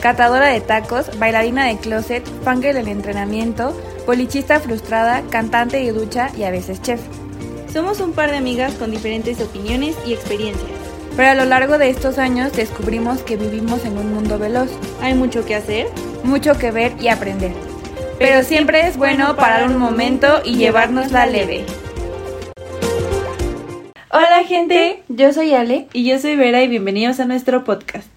[0.00, 3.76] catadora de tacos, bailarina de closet, fangirl del entrenamiento,
[4.06, 7.00] polichista frustrada, cantante de ducha y a veces chef.
[7.72, 10.70] Somos un par de amigas con diferentes opiniones y experiencias.
[11.16, 14.70] Pero a lo largo de estos años descubrimos que vivimos en un mundo veloz.
[15.00, 15.88] Hay mucho que hacer,
[16.24, 17.52] mucho que ver y aprender.
[18.18, 21.64] Pero siempre es bueno parar un momento y llevárnosla leve.
[24.10, 28.15] Hola gente, yo soy Ale y yo soy Vera y bienvenidos a nuestro podcast.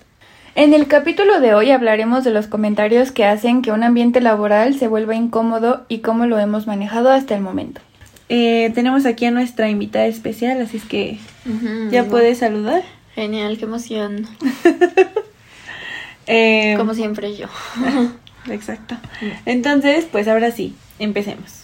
[0.55, 4.77] En el capítulo de hoy hablaremos de los comentarios que hacen que un ambiente laboral
[4.77, 7.81] se vuelva incómodo y cómo lo hemos manejado hasta el momento.
[8.27, 11.17] Eh, tenemos aquí a nuestra invitada especial, así es que
[11.91, 12.83] ya puedes saludar.
[13.15, 14.27] Genial, qué emoción.
[16.31, 17.47] Eh, Como siempre yo.
[18.51, 18.95] Exacto.
[19.47, 21.63] Entonces, pues ahora sí, empecemos.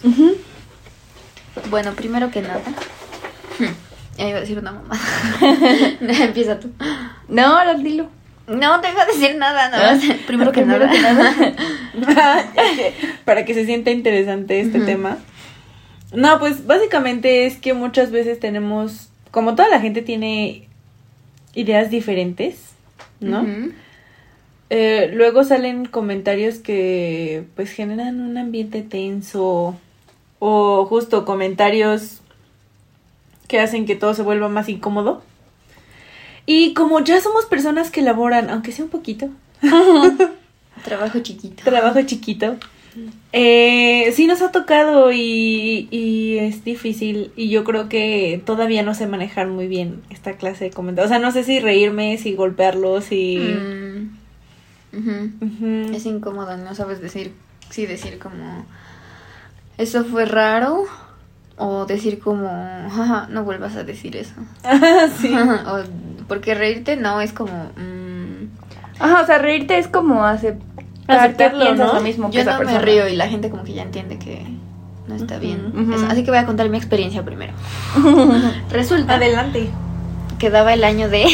[1.70, 2.62] Bueno, primero que nada.
[4.18, 4.98] Ya iba a decir una mamá.
[6.00, 6.72] Empieza tú.
[7.28, 8.08] No, no, dilo.
[8.48, 10.00] No te iba a decir nada, no.
[10.26, 10.94] Primero que Primero nada.
[10.94, 12.52] que nada.
[12.52, 12.94] Que-
[13.24, 15.18] Para que se sienta interesante este tema.
[16.12, 20.68] No, pues básicamente es que muchas veces tenemos, como toda la gente tiene
[21.54, 22.60] ideas diferentes,
[23.20, 23.44] ¿no?
[24.70, 29.76] Eh, luego salen comentarios que pues generan un ambiente tenso
[30.38, 32.20] o justo comentarios
[33.48, 35.22] que hacen que todo se vuelva más incómodo.
[36.46, 39.28] Y como ya somos personas que laboran, aunque sea un poquito,
[40.84, 41.64] Trabajo chiquito.
[41.64, 42.56] trabajo chiquito,
[43.32, 48.94] eh, sí nos ha tocado y, y es difícil y yo creo que todavía no
[48.94, 51.10] sé manejar muy bien esta clase de comentarios.
[51.10, 53.38] O sea, no sé si reírme, si golpearlos, si...
[53.38, 54.16] Mm.
[55.94, 57.32] Es incómodo, no sabes decir,
[57.68, 58.64] sí decir como,
[59.76, 60.84] eso fue raro,
[61.58, 62.48] o decir como,
[62.94, 64.34] "Jaja, no vuelvas a decir eso.
[65.20, 65.34] Sí.
[65.66, 65.78] o,
[66.28, 68.48] porque reírte no, es como, mm,
[68.98, 70.66] Ajá, o sea, reírte es como aceptar
[71.08, 71.94] Aceptarlo, que piensas ¿no?
[71.94, 72.84] lo mismo que yo esa no me persona.
[72.84, 74.44] río y la gente como que ya entiende que
[75.06, 75.72] no está bien.
[75.94, 76.06] Eso.
[76.10, 77.52] Así que voy a contar mi experiencia primero.
[78.72, 79.68] Resulta Adelante.
[80.38, 81.26] que daba el año de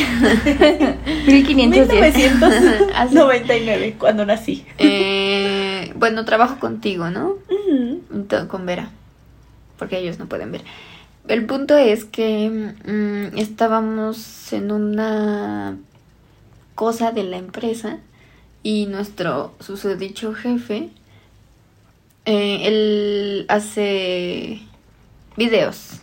[1.27, 2.15] 1510.
[2.15, 4.67] 1999, cuando nací.
[4.79, 7.35] eh, bueno, trabajo contigo, ¿no?
[8.13, 8.91] Ento- con Vera,
[9.83, 10.61] porque ellos no pueden ver.
[11.27, 15.77] El punto es que mm, estábamos en una
[16.77, 17.99] cosa de la empresa
[18.63, 20.91] y nuestro susodicho jefe,
[22.27, 24.61] eh, él hace
[25.37, 25.95] videos,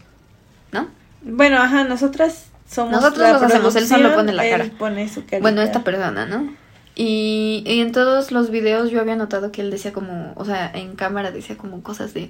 [0.73, 0.89] ¿no?
[1.21, 2.91] Bueno, ajá, nosotras somos.
[2.91, 4.69] Nosotros la los hacemos, él solo pone la cara.
[4.77, 5.23] pone su.
[5.39, 6.53] Bueno, esta persona, ¿no?
[6.95, 10.69] Y, y en todos los videos yo había notado que él decía como, o sea,
[10.69, 12.29] en cámara decía como cosas de...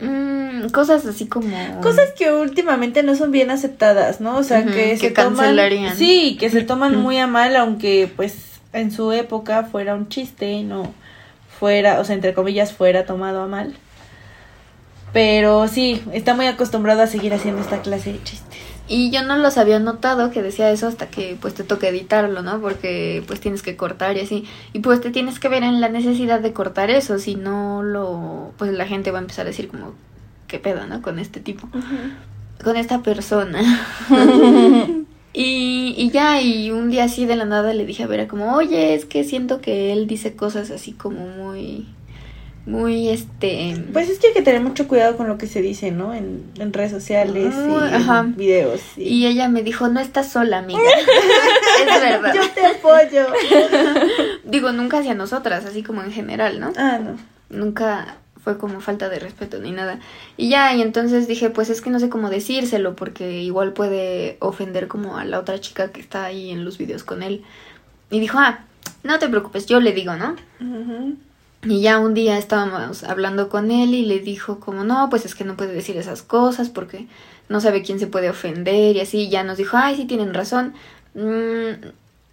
[0.00, 1.48] mm, cosas así como...
[1.82, 4.36] Cosas que últimamente no son bien aceptadas, ¿no?
[4.36, 5.36] O sea, que, que se toman.
[5.36, 5.96] cancelarían.
[5.96, 10.50] Sí, que se toman muy a mal, aunque pues en su época fuera un chiste
[10.50, 10.92] y no
[11.58, 13.74] fuera, o sea, entre comillas, fuera tomado a mal.
[15.12, 18.47] Pero sí, está muy acostumbrado a seguir haciendo esta clase de chistes.
[18.88, 22.42] Y yo no los había notado que decía eso hasta que pues te toca editarlo,
[22.42, 22.60] ¿no?
[22.60, 24.44] Porque pues tienes que cortar y así.
[24.72, 28.52] Y pues te tienes que ver en la necesidad de cortar eso, si no lo...
[28.56, 29.92] pues la gente va a empezar a decir como,
[30.46, 31.02] ¿qué pedo, no?
[31.02, 31.68] Con este tipo.
[32.64, 33.60] con esta persona.
[35.34, 38.54] y, y ya, y un día así de la nada le dije a Vera como,
[38.54, 41.86] oye, es que siento que él dice cosas así como muy,
[42.68, 43.82] muy este...
[43.94, 46.12] Pues es que hay que tener mucho cuidado con lo que se dice, ¿no?
[46.12, 48.20] En, en redes sociales Muy- y ajá.
[48.20, 48.80] en videos.
[48.96, 50.78] y- Y ella me dijo, no estás sola, amiga.
[51.80, 52.34] es verdad.
[52.34, 53.26] Yo te apoyo.
[54.44, 56.72] Digo, nunca hacia nosotras, así como en general, ¿no?
[56.76, 57.16] ah, no.
[57.50, 59.98] Nunca fue como falta de respeto ni nada.
[60.36, 64.36] Y ya, y entonces dije, pues es que no sé cómo decírselo, porque igual puede
[64.40, 67.42] ofender como a la otra chica que está ahí en los videos con él.
[68.10, 68.60] Y dijo, ah,
[69.02, 70.36] no te preocupes, yo le digo, ¿no?
[70.60, 71.16] Ujú.
[71.64, 75.34] Y ya un día estábamos hablando con él y le dijo como, no, pues es
[75.34, 77.06] que no puede decir esas cosas porque
[77.48, 79.22] no sabe quién se puede ofender y así.
[79.22, 80.74] Y ya nos dijo, ay, sí tienen razón.
[81.14, 81.84] Mm,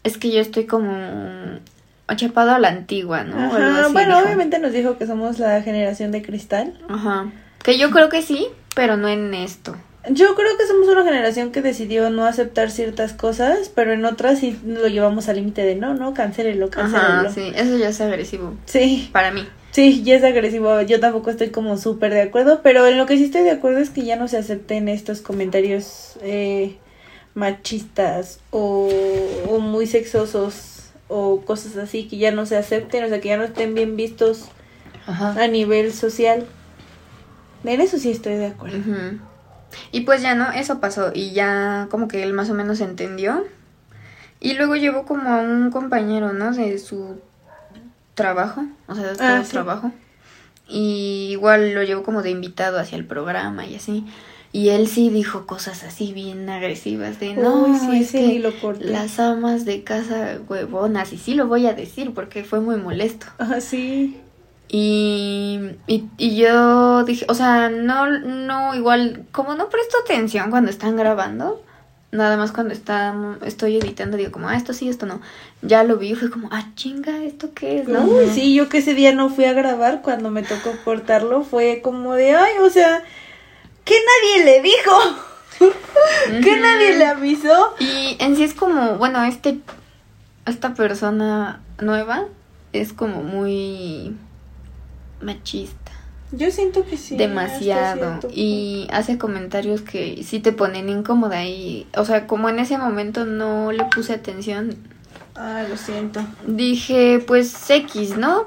[0.04, 1.60] es que yo estoy como
[2.16, 3.36] chapado a la antigua, ¿no?
[3.51, 4.25] Algo así bueno, dijo.
[4.25, 6.80] obviamente nos dijo que somos la generación de cristal.
[6.88, 7.31] Ajá.
[7.63, 9.75] Que yo creo que sí, pero no en esto.
[10.10, 14.40] Yo creo que somos una generación que decidió no aceptar ciertas cosas, pero en otras
[14.40, 17.07] sí lo llevamos al límite de no, no, cancélelo, cancélelo.
[17.07, 18.54] Ajá, sí, eso ya es agresivo.
[18.66, 19.48] Sí, Para mí.
[19.72, 20.81] Sí, ya es agresivo.
[20.84, 23.80] Yo tampoco estoy como súper de acuerdo, pero en lo que sí estoy de acuerdo
[23.80, 26.78] es que ya no se acepten estos comentarios eh,
[27.34, 28.90] machistas o,
[29.50, 33.38] o muy sexosos o cosas así, que ya no se acepten, o sea, que ya
[33.38, 34.46] no estén bien vistos
[35.07, 35.36] Ajá.
[35.44, 36.46] a nivel social.
[37.63, 38.78] En eso sí estoy de acuerdo.
[38.78, 39.19] Ujú.
[39.92, 43.44] Y pues ya no, eso pasó y ya como que él más o menos entendió.
[44.39, 46.51] Y luego llevó como a un compañero, ¿no?
[46.54, 47.19] De su
[48.13, 49.51] trabajo, o sea, de Ah, sí.
[49.51, 49.92] trabajo.
[50.68, 54.06] Y igual lo llevó como de invitado hacia el programa y así.
[54.51, 58.39] Y él sí dijo cosas así bien agresivas de no, Uy, sí, es ese que
[58.39, 58.86] lo corté.
[58.86, 63.25] las amas de casa huevonas, y sí lo voy a decir porque fue muy molesto.
[63.38, 64.18] Ah, sí.
[64.77, 65.57] Y,
[65.88, 70.98] y, y yo dije, o sea, no, no, igual, como no presto atención cuando están
[70.98, 71.63] grabando,
[72.12, 75.22] nada más cuando está, estoy editando, digo como, ah, esto sí, esto no.
[75.62, 78.04] Ya lo vi y fue como, ah, chinga, ¿esto qué es, no?
[78.04, 81.80] Uy, sí, yo que ese día no fui a grabar cuando me tocó cortarlo, fue
[81.81, 83.01] como de, ay, o sea,
[83.86, 85.71] que nadie le dijo,
[86.44, 87.75] que nadie le avisó.
[87.80, 89.57] Y en sí es como, bueno, este,
[90.45, 92.25] esta persona nueva
[92.74, 94.18] es como muy
[95.25, 95.92] machista.
[96.31, 97.16] Yo siento que sí.
[97.18, 102.77] demasiado y hace comentarios que sí te ponen incómoda y o sea como en ese
[102.77, 104.75] momento no le puse atención.
[105.36, 106.22] Ah, lo siento.
[106.48, 108.45] dije pues X no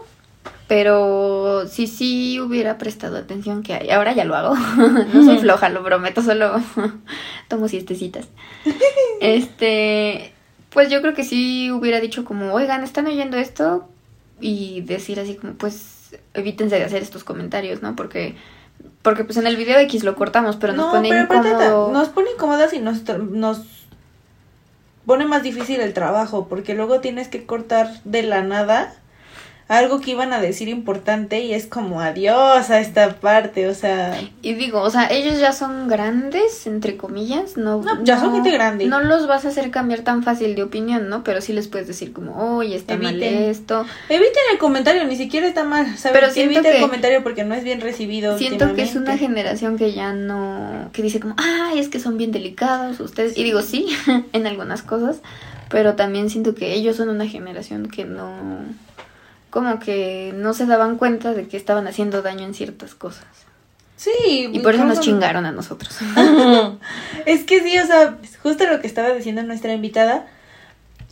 [0.68, 4.54] pero si sí hubiera prestado atención que hay ahora ya lo hago
[5.12, 6.62] no soy floja lo prometo solo
[7.48, 8.28] tomo siestecitas
[9.20, 10.32] este
[10.70, 13.88] pues yo creo que sí hubiera dicho como oigan están oyendo esto
[14.40, 15.97] y decir así como pues
[16.34, 18.36] evítense de hacer estos comentarios no porque
[19.02, 21.92] porque pues en el video X lo cortamos pero nos pone pero incómodo.
[21.92, 23.78] nos pone incómodas y nos, nos
[25.08, 28.94] pone más difícil el trabajo, porque luego tienes que cortar de la nada
[29.68, 34.18] algo que iban a decir importante y es como adiós a esta parte, o sea,
[34.40, 37.82] Y digo, o sea, ellos ya son grandes, entre comillas, no...
[37.82, 38.86] No, ya son gente grande.
[38.86, 41.22] No los vas a hacer cambiar tan fácil de opinión, ¿no?
[41.22, 43.42] Pero sí les puedes decir como, oye, está mal Eviten.
[43.50, 43.84] esto.
[44.08, 46.18] eviten el comentario, ni siquiera está mal, ¿sabes?
[46.18, 48.38] Pero siento eviten que- el comentario porque no es bien recibido.
[48.38, 50.88] Siento que es una generación que ya no...
[50.94, 53.36] Que dice como, ay, es que son bien delicados ustedes.
[53.36, 53.86] Y digo, sí,
[54.32, 55.18] en algunas cosas.
[55.68, 58.62] Pero también siento que ellos son una generación que no...
[59.50, 63.26] Como que no se daban cuenta de que estaban haciendo daño en ciertas cosas.
[63.96, 65.98] Sí, Y por eso nos chingaron a nosotros.
[67.26, 70.26] Es que sí, o sea, justo lo que estaba diciendo nuestra invitada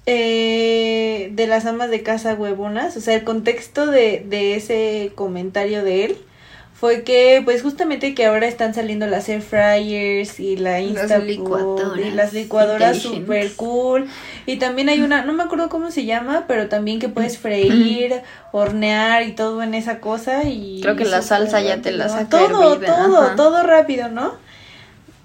[0.07, 5.83] eh, de las amas de casa huevonas, o sea, el contexto de, de ese comentario
[5.83, 6.26] de él
[6.79, 11.25] fue que, pues justamente que ahora están saliendo las air fryers y la Las Instapot
[11.25, 14.07] licuadoras y las licuadoras super cool.
[14.45, 18.21] Y también hay una, no me acuerdo cómo se llama, pero también que puedes freír,
[18.53, 22.29] hornear y todo en esa cosa y Creo que la salsa ya te la saca
[22.29, 23.37] todo, hervida, todo, ajá.
[23.37, 24.35] todo rápido, ¿no?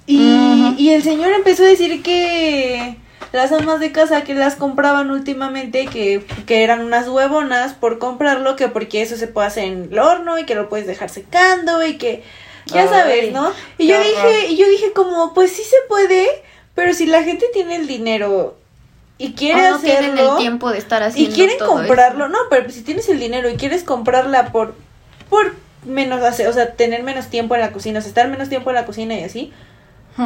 [0.08, 2.98] Y, y el señor empezó a decir que
[3.32, 8.56] las amas de casa que las compraban últimamente, que, que eran unas huevonas por comprarlo,
[8.56, 11.86] que porque eso se puede hacer en el horno y que lo puedes dejar secando
[11.86, 12.24] y que
[12.66, 13.52] ya Ay, sabes, ¿no?
[13.78, 14.08] Y yo horror.
[14.08, 16.28] dije, y yo dije como, pues sí se puede,
[16.76, 18.58] pero si la gente tiene el dinero
[19.18, 22.34] y quiere no tienen hacerlo el tiempo de estar y haciendo quieren todo comprarlo, eso.
[22.34, 24.76] no, pero si tienes el dinero y quieres comprarla por
[25.30, 28.70] por menos o sea, tener menos tiempo en la cocina, o sea, estar menos tiempo
[28.70, 29.52] en la cocina y así,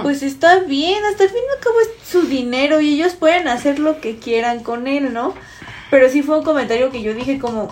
[0.01, 3.47] Pues está bien, hasta el fin y al cabo es su dinero y ellos pueden
[3.47, 5.33] hacer lo que quieran con él, ¿no?
[5.91, 7.69] Pero sí fue un comentario que yo dije como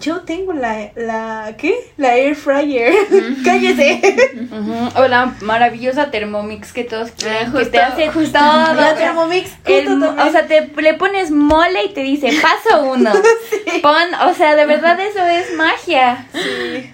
[0.00, 1.74] yo tengo la la ¿qué?
[1.96, 2.92] La air fryer.
[3.44, 4.16] Cállese.
[4.50, 8.38] Ujú, O la maravillosa Thermomix que todos quieren, Ah, que te justo- hace justo.
[8.38, 8.74] todo.
[8.74, 13.12] la Thermomix el justo o sea, te le pones mole y te dice paso uno.
[13.82, 16.26] Pon, o sea, de verdad eso es magia.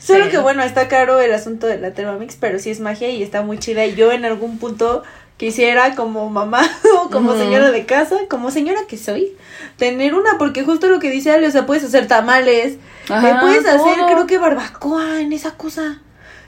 [0.00, 0.30] Solo Sí.
[0.30, 3.42] que bueno, está caro el asunto de la Thermomix, pero sí es magia y está
[3.42, 3.84] muy chida.
[3.86, 5.02] Y yo en algún punto
[5.38, 6.68] quisiera como mamá
[7.00, 9.34] o como señora de casa, como señora que soy,
[9.78, 12.76] tener una, porque justo lo que dice Ale, o sea, puedes hacer tamales,
[13.08, 16.02] Ajá, eh, puedes hacer creo que barbacoa en esa cosa.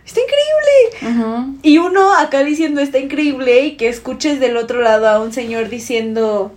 [0.04, 1.20] Está increíble.
[1.22, 1.58] Ujú.
[1.62, 5.68] Y uno acá diciendo está increíble y que escuches del otro lado a un señor
[5.68, 6.52] diciendo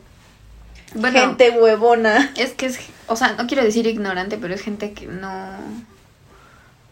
[0.95, 2.31] Bueno, gente huevona.
[2.35, 5.29] es que es, o sea, no quiero decir ignorante, pero es gente que no,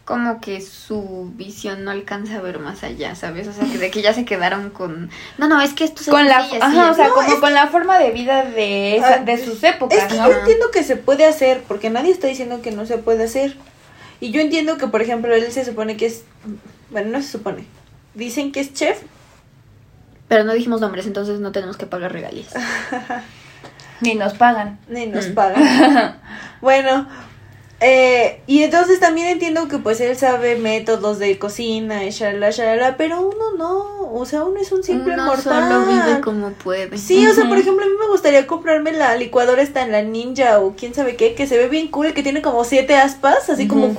[0.05, 3.47] como que su visión no alcanza a ver más allá, ¿sabes?
[3.47, 6.11] O sea, que de que ya se quedaron con, no, no, es que esto se
[6.11, 9.15] Con la, así así, o sea, No, como con la forma de vida de, esa-
[9.15, 10.27] Ah, de sus épocas, Es que ¿no?
[10.27, 13.55] yo entiendo que se puede hacer, porque nadie está diciendo que no se puede hacer.
[14.19, 16.23] Y yo entiendo que, por ejemplo, él se supone que es.
[16.89, 17.65] Bueno, no se supone.
[18.13, 18.99] Dicen que es chef.
[20.27, 22.53] Pero no dijimos nombres, entonces no tenemos que pagar regalías.
[24.01, 24.79] Ni nos pagan.
[24.87, 25.33] Ni nos Mm.
[25.33, 26.19] pagan.
[26.61, 27.07] bueno,
[27.83, 32.95] Eh, y entonces también entiendo que pues él sabe métodos de cocina y shalala, shalala,
[32.95, 35.67] pero uno no, o sea, uno es un simple Uno mortal.
[35.67, 36.95] solo vive como puede.
[36.99, 40.03] Sí, o sea, por ejemplo, a mí me gustaría comprarme la licuadora esta en la
[40.03, 43.49] Ninja o quién sabe qué, que se ve bien cool, que tiene como siete aspas,
[43.49, 43.95] así como...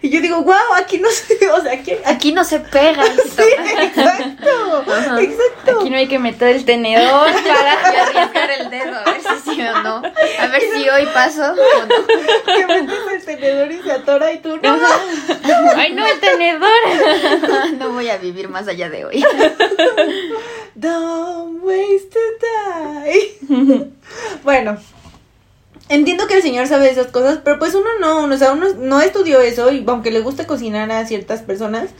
[0.00, 1.38] Y yo digo, wow, aquí no se...
[1.52, 1.92] O sea, aquí...
[2.04, 3.04] aquí no se pega.
[3.36, 3.42] sí,
[3.80, 4.84] exacto,
[5.18, 5.80] exacto.
[5.80, 7.72] Aquí no hay que meter el tenedor Y para...
[7.72, 10.02] arriesgar el dedo a ver si sí o no.
[10.38, 12.06] A ver si hoy paso o no.
[12.44, 14.78] Que metes el tenedor y se atora y tú no.
[15.76, 16.70] ¡Ay, no, el tenedor!
[17.78, 19.24] No voy a vivir más allá de hoy.
[20.74, 23.90] Don't waste to die.
[24.44, 24.78] bueno,
[25.88, 28.66] entiendo que el señor sabe de esas cosas, pero pues uno no, o sea, uno
[28.74, 31.90] no estudió eso y aunque le gusta cocinar a ciertas personas,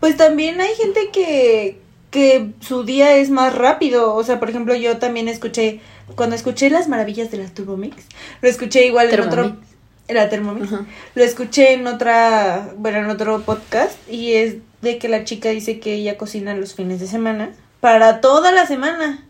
[0.00, 1.82] pues también hay gente que
[2.12, 5.80] que su día es más rápido, o sea, por ejemplo, yo también escuché
[6.14, 7.96] cuando escuché las maravillas de la Turbomix,
[8.42, 9.68] lo escuché igual en otro Thermomix.
[10.08, 10.70] la Thermomix.
[11.14, 15.80] Lo escuché en otra, bueno, en otro podcast y es de que la chica dice
[15.80, 19.24] que ella cocina los fines de semana para toda la semana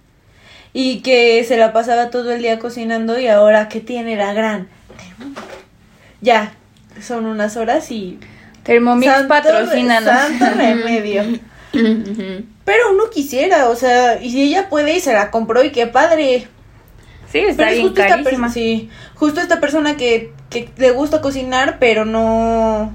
[0.73, 4.69] y que se la pasaba todo el día cocinando y ahora que tiene la gran
[4.97, 5.41] Thermomix.
[6.21, 6.55] Ya,
[7.01, 8.19] son unas horas y
[8.63, 10.09] Thermomix santo- patrocínanos.
[10.11, 11.23] santo remedio.
[12.65, 15.87] Pero uno quisiera, o sea, y si ella puede y se la compró y qué
[15.87, 16.47] padre.
[17.31, 18.31] Sí, está Pero es bien justo esta carísima.
[18.31, 22.93] persona, sí, justo esta persona que, que le gusta cocinar, pero no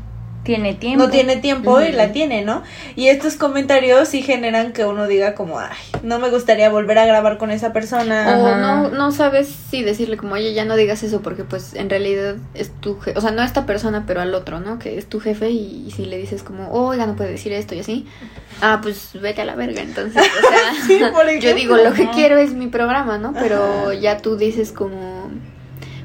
[0.47, 1.03] Tiene tiempo.
[1.03, 2.63] no tiene tiempo y la tiene, ¿no?
[2.95, 7.05] Y estos comentarios sí generan que uno diga como, ay, no me gustaría volver a
[7.05, 8.37] grabar con esa persona.
[8.37, 8.57] O Ajá.
[8.57, 12.37] no, no sabes si decirle como, oye, ya no digas eso porque pues en realidad
[12.53, 14.79] es tu jefe, o sea, no a esta persona, pero al otro, ¿no?
[14.79, 17.81] Que es tu jefe y, si le dices como, oiga, no puede decir esto y
[17.81, 18.07] así,
[18.61, 22.09] ah, pues vete a la verga, entonces, o sea, Sí, por yo digo, lo que
[22.11, 23.33] quiero es mi programa, ¿no?
[23.33, 25.16] Pero ya tú dices como,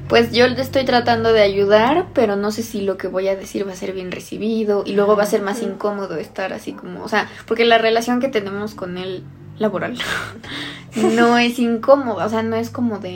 [0.07, 3.35] pues yo le estoy tratando de ayudar, pero no sé si lo que voy a
[3.35, 6.73] decir va a ser bien recibido y luego va a ser más incómodo estar así
[6.73, 9.23] como, o sea, porque la relación que tenemos con él
[9.59, 9.97] laboral
[10.95, 13.09] no es incómoda, o sea, no es como de...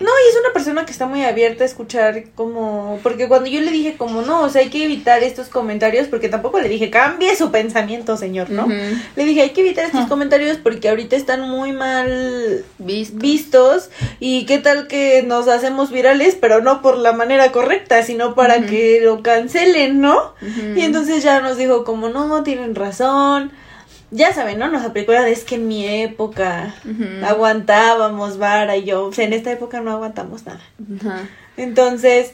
[0.00, 3.60] No, y es una persona que está muy abierta a escuchar como, porque cuando yo
[3.60, 6.90] le dije como, no, o sea, hay que evitar estos comentarios, porque tampoco le dije,
[6.90, 8.66] cambie su pensamiento, señor, ¿no?
[8.66, 13.18] Le dije, hay que evitar estos comentarios porque ahorita están muy mal Visto.
[13.18, 13.90] vistos
[14.20, 18.62] y qué tal que nos hacemos virales, pero no por la manera correcta, sino para
[18.62, 20.34] que lo cancelen, ¿no?
[20.76, 23.52] Y entonces ya nos dijo como, no, tienen razón.
[24.10, 24.68] Ya saben, ¿no?
[24.68, 26.74] Nos aplicó la de es que en mi época
[27.26, 30.60] aguantábamos vara y yo, o sea, en esta época no aguantamos nada.
[31.56, 32.32] Entonces,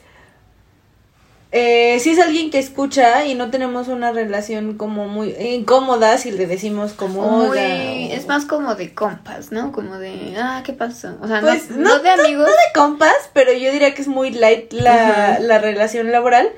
[1.57, 6.33] eh, si es alguien que escucha y no tenemos una relación como muy incómoda, si
[6.33, 7.23] le decimos como...
[7.49, 9.71] Muy- es más como de compas, ¿no?
[9.71, 11.17] Como de, ah, ¿qué pasó?
[11.23, 12.47] O sea, Pues no, no de amigos.
[12.47, 16.49] No de compas, pero yo diría que es muy light la, la relación laboral.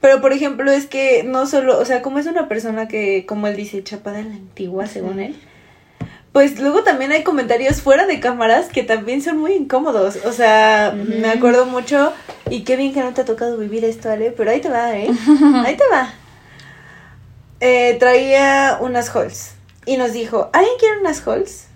[0.00, 3.46] Pero, por ejemplo, es que no solo, o sea, como es una persona que, como
[3.46, 5.36] él dice, chapada en la antigua, según él,
[6.32, 10.18] pues luego también hay comentarios fuera de cámaras que también son muy incómodos.
[10.24, 12.12] O sea, me acuerdo mucho,
[12.48, 14.96] y qué bien que no te ha tocado vivir esto, Ale, pero ahí te va,
[14.96, 15.10] ¿eh?
[15.66, 16.14] Ahí te va.
[17.60, 19.52] Eh, traía unas halls
[19.84, 21.66] y nos dijo, ¿alguien quiere unas halls?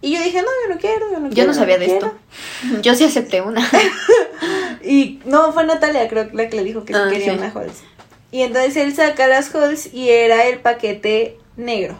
[0.00, 1.48] Y yo dije, no, yo no quiero, yo no Yo quiero.
[1.48, 2.06] no sabía de quiero".
[2.06, 2.18] esto.
[2.82, 3.68] Yo sí acepté una.
[4.82, 7.38] Y no, fue Natalia, creo que la que le dijo que sí Ah, quería sí.
[7.38, 7.82] una Halls.
[8.30, 11.98] Y entonces él saca las Halls y era el paquete negro.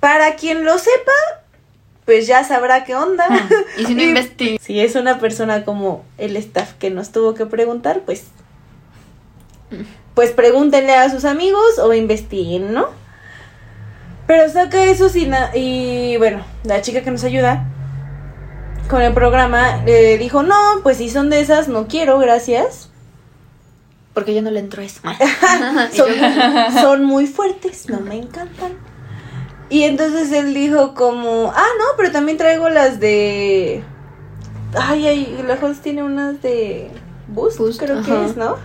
[0.00, 1.12] Para quien lo sepa,
[2.04, 3.26] pues ya sabrá qué onda.
[3.78, 4.62] Y si no investigas.
[4.62, 8.24] Si es una persona como el staff que nos tuvo que preguntar, pues.
[10.14, 12.88] Pues pregúntenle a sus amigos o investiguen, ¿no?
[14.26, 17.66] Pero saca eso sin na- y bueno, la chica que nos ayuda
[18.88, 22.90] con el programa le dijo, no, pues si son de esas, no quiero, gracias.
[24.14, 25.00] Porque yo no le entro a eso.
[25.92, 26.08] Y son,
[26.80, 28.72] son muy fuertes, no me encantan.
[29.70, 33.82] Y entonces él dijo como, ah, no, pero también traigo las de...
[34.78, 36.90] Ay, ay, la Halls tiene unas de
[37.28, 38.04] Boost, Boost, creo ajá.
[38.06, 38.56] que es, ¿no?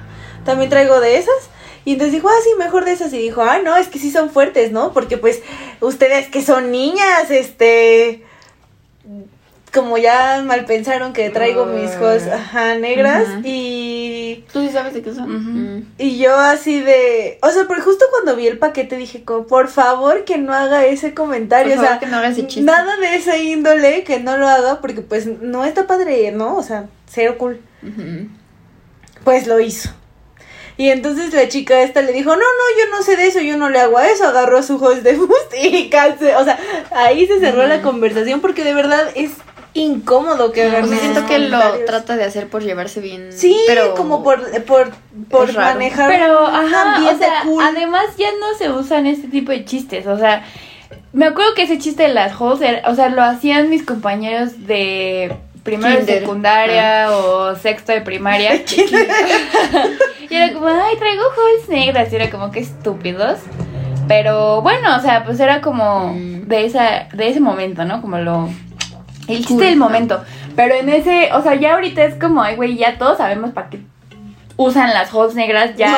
[0.43, 1.49] También traigo de esas.
[1.85, 3.13] Y entonces dijo, ah, sí, mejor de esas.
[3.13, 4.93] Y dijo, ah, no, es que sí son fuertes, ¿no?
[4.93, 5.41] Porque pues
[5.81, 8.23] ustedes que son niñas, este...
[9.71, 13.27] Como ya mal pensaron que traigo mis Halls, ajá, negras.
[13.43, 14.43] Y...
[14.51, 15.87] ¿Tú sí sabes de qué son?
[15.99, 19.67] Y yo así de, o sea, pero justo cuando vi el paquete dije como, por
[19.67, 22.61] favor que no haga ese comentario, Por o sea, favor, que no haga ese chiste.
[22.61, 26.57] nada de esa índole, que no lo haga porque pues no está padre, ¿no?
[26.57, 27.61] O sea, cero cool.
[29.23, 29.91] Pues lo hizo.
[30.79, 32.43] Y entonces la chica esta le dijo, no, no,
[32.79, 35.03] yo no sé de eso, yo no le hago a eso, agarró a su host
[35.03, 36.57] de boost y calce, o sea,
[36.91, 39.31] ahí se cerró la conversación porque de verdad es
[39.73, 43.33] incómodo que hagan O sea, esos siento que lo trata de hacer por llevarse bien.
[43.33, 44.91] Sí, pero como por, por,
[45.29, 45.73] por raro.
[45.73, 47.61] manejar Pero, un ajá, o sea, cool.
[47.63, 50.45] además ya no se usan este tipo de chistes, o sea,
[51.11, 52.31] me acuerdo que ese chiste de las
[52.61, 55.35] era- o sea, lo hacían mis compañeros de
[55.69, 56.15] primero de Kinder.
[56.15, 56.19] Ah.
[56.19, 58.55] secundaria o sexto de primaria.
[60.29, 63.39] y era como, ay, traigo halls negras, y era como que estúpidos.
[64.07, 66.47] Pero bueno, o sea, pues era como Mm.
[66.47, 68.01] de esa de ese momento, ¿no?
[68.01, 68.49] Como lo
[69.27, 70.23] el chiste Cool, del momento.
[70.55, 73.69] Pero en ese, o sea, ya ahorita es como, ay, güey, ya todos sabemos para
[73.69, 73.79] qué
[74.57, 75.91] usan las halls negras, ya.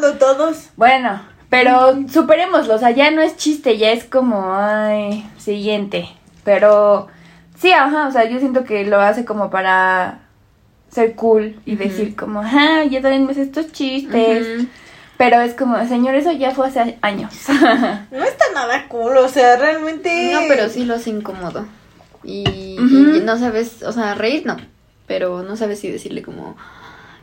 [0.00, 0.68] No, no todos.
[0.76, 6.08] Bueno, pero superémoslo, o sea, ya no es chiste, ya es como, ay, siguiente.
[6.44, 7.08] Pero
[7.58, 10.20] sí, ajá, o sea, yo siento que lo hace como para
[10.90, 14.66] ser cool y decir como, ajá, ya también me sé estos chistes.
[15.18, 17.32] Pero es como, señor, eso ya fue hace años.
[18.10, 20.32] No está nada cool, o sea, realmente.
[20.32, 21.66] No, pero sí lo hace incómodo.
[22.22, 22.44] Y,
[22.78, 24.56] y no sabes, o sea, reír no,
[25.06, 26.56] pero no sabes si decirle como,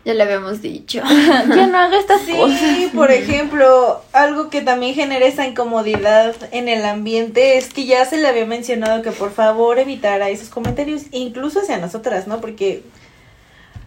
[0.05, 1.01] ya le habíamos dicho.
[1.55, 2.59] ya no haga estas cosas.
[2.59, 8.05] Sí, por ejemplo, algo que también genera esa incomodidad en el ambiente es que ya
[8.05, 12.41] se le había mencionado que por favor evitara esos comentarios, incluso hacia nosotras, ¿no?
[12.41, 12.83] Porque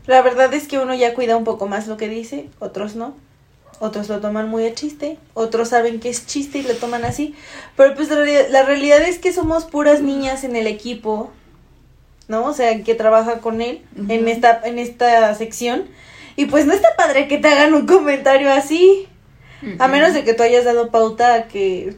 [0.06, 3.14] la verdad es que uno ya cuida un poco más lo que dice, otros no.
[3.78, 7.34] Otros lo toman muy a chiste, otros saben que es chiste y lo toman así.
[7.76, 11.30] Pero pues la realidad es que somos puras niñas en el equipo,
[12.28, 12.44] ¿no?
[12.46, 15.84] O sea, que trabaja con él en esta en esta sección.
[16.36, 19.08] Y pues no está padre que te hagan un comentario así.
[19.78, 21.94] A menos de que tú hayas dado pauta a que...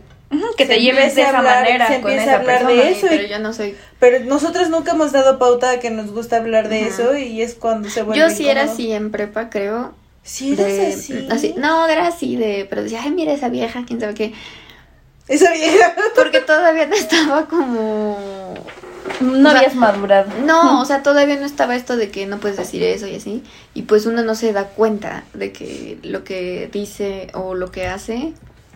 [0.56, 2.82] Que se te lleves de esa hablar- manera se con empiece a esa hablar persona.
[2.82, 3.76] de eso pero y- yo no soy.
[3.98, 7.54] Pero nosotros nunca hemos dado pauta a que nos gusta hablar de eso y es
[7.54, 9.94] cuando se vuelve Yo sí era así en prepa, creo.
[10.22, 10.66] Sí eras
[11.08, 11.54] de- así.
[11.56, 14.34] No, era así de, pero decía, ay, mira esa vieja, quién sabe qué.
[15.28, 15.94] Esa vieja.
[16.14, 18.54] Porque todavía no estaba como...
[19.20, 20.30] No O sea, habías madurado.
[20.44, 23.42] No, o sea, todavía no estaba esto de que no puedes decir eso y así.
[23.74, 27.86] Y pues uno no se da cuenta de que lo que dice o lo que
[27.86, 28.32] hace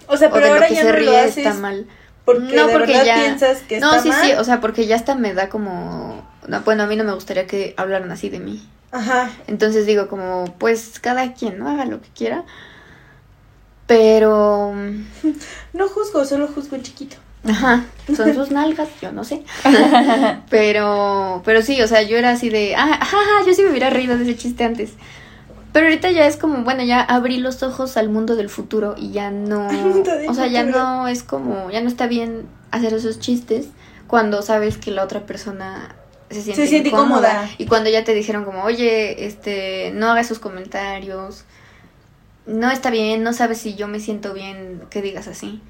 [0.06, 1.86] O sea, o pero de lo que ya se no lo ríe haces está mal.
[2.24, 4.24] porque no, de porque ya piensas que No, está sí, mal.
[4.24, 7.12] sí, o sea, porque ya hasta me da como no, bueno, a mí no me
[7.14, 8.66] gustaría que hablaran así de mí.
[8.90, 9.30] Ajá.
[9.46, 11.68] Entonces digo como, pues cada quien, ¿no?
[11.68, 12.44] Haga lo que quiera.
[13.92, 14.72] Pero
[15.74, 17.16] No juzgo, solo juzgo en chiquito.
[17.44, 19.42] Ajá, son sus nalgas, yo no sé.
[20.50, 23.90] pero, pero sí, o sea, yo era así de, ah, ajá, yo sí me hubiera
[23.90, 24.92] reído de ese chiste antes.
[25.72, 29.10] Pero ahorita ya es como, bueno, ya abrí los ojos al mundo del futuro y
[29.10, 29.68] ya no,
[30.28, 33.68] o sea, ya no es como, ya no está bien hacer esos chistes
[34.06, 35.96] cuando sabes que la otra persona
[36.30, 37.48] se siente, Se siente incómoda.
[37.56, 41.44] Y cuando ya te dijeron como, oye, este, no hagas esos comentarios,
[42.46, 45.60] no está bien, no sabes si yo me siento bien que digas así.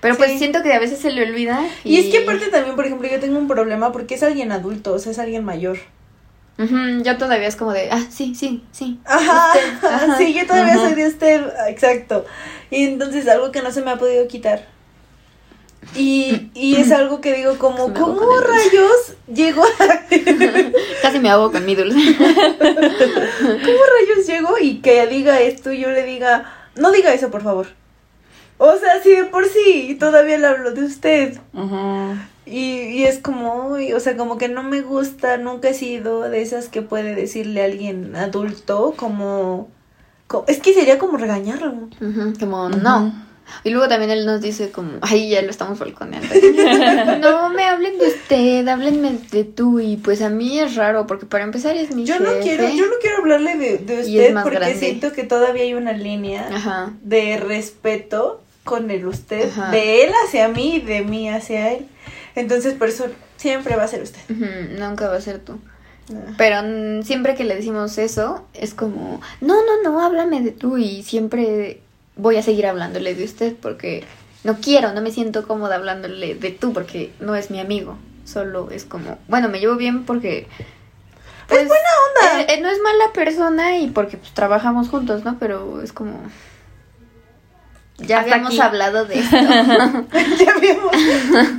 [0.00, 1.62] Pero pues siento que a veces se le olvida.
[1.84, 4.94] Y es que aparte también, por ejemplo, yo tengo un problema porque es alguien adulto,
[4.94, 5.78] o sea, es alguien mayor.
[6.58, 8.98] Ujú, yo todavía es como de, ah, sí, sí, sí.
[9.04, 10.18] Ajá, Usted, ajá.
[10.18, 12.24] sí, yo todavía soy de usted, exacto.
[12.70, 14.68] Y entonces algo que no se me ha podido quitar.
[15.96, 19.68] Y, y es algo que digo como, ¿cómo rayos llego a...
[21.02, 21.98] Casi me ahogo con mi dulce.
[22.18, 27.42] ¿Cómo rayos llego y que diga esto y yo le diga, no diga eso, por
[27.42, 27.66] favor?
[28.58, 31.38] O sea, si de por sí todavía le hablo de usted.
[32.46, 36.22] Y, y es como, uy, o sea, como que no me gusta, nunca he sido
[36.28, 39.68] de esas que puede decirle a alguien adulto como...
[40.26, 41.88] co- es que sería como regañarlo.
[42.38, 43.29] Como, no.
[43.64, 46.28] Y luego también él nos dice como, ay, ya lo estamos balconeando.
[47.20, 49.80] no me hablen de usted, háblenme de tú.
[49.80, 52.86] Y pues a mí es raro, porque para empezar es mi Yo no quiero, yo
[52.86, 54.78] no quiero hablarle de, de usted porque grande.
[54.78, 56.92] siento que todavía hay una línea Ajá.
[57.02, 59.70] de respeto con el usted, Ajá.
[59.70, 61.86] de él hacia mí y de mí hacia él.
[62.34, 64.20] Entonces, por eso siempre va a ser usted.
[64.78, 65.58] Nunca va a ser tú.
[66.12, 66.34] Ah.
[66.38, 70.76] Pero siempre que le decimos eso, es como, no, no, no, háblame de tú.
[70.78, 71.80] Y siempre
[72.16, 74.04] voy a seguir hablándole de usted porque
[74.44, 77.98] no quiero, no me siento cómoda hablándole de tú porque no es mi amigo.
[78.24, 80.46] Solo es como, bueno, me llevo bien porque...
[81.48, 81.88] Pues, buena
[82.30, 82.42] onda.
[82.42, 85.36] eh, eh, no es mala persona y porque pues trabajamos juntos, ¿no?
[85.38, 86.20] Pero es como...
[87.98, 88.60] Ya Hasta habíamos aquí.
[88.60, 89.36] hablado de esto.
[89.36, 90.92] ya habíamos,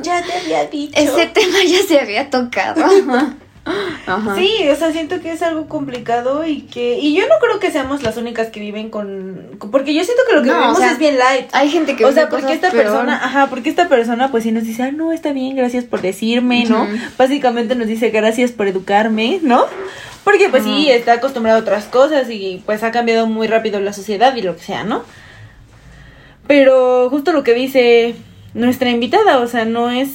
[0.01, 0.93] ya te había dicho.
[0.97, 2.83] Ese tema ya se había tocado.
[3.63, 4.35] Ajá.
[4.35, 7.69] Sí, o sea, siento que es algo complicado y que y yo no creo que
[7.69, 10.81] seamos las únicas que viven con, porque yo siento que lo que No, vivimos o
[10.81, 11.47] sea, es bien light.
[11.53, 12.83] Hay gente que O sea, porque esta peor.
[12.83, 16.01] persona, ajá, porque esta persona pues sí nos dice, ah, no, está bien, gracias por
[16.01, 16.87] decirme, ¿no?
[17.17, 19.65] Básicamente nos dice gracias por educarme, ¿no?
[20.23, 23.93] Porque pues sí, está acostumbrado a otras cosas y pues ha cambiado muy rápido la
[23.93, 25.03] sociedad y lo que sea, ¿no?
[26.47, 28.15] Pero justo lo que dice
[28.53, 30.09] nuestra invitada, o sea, no es,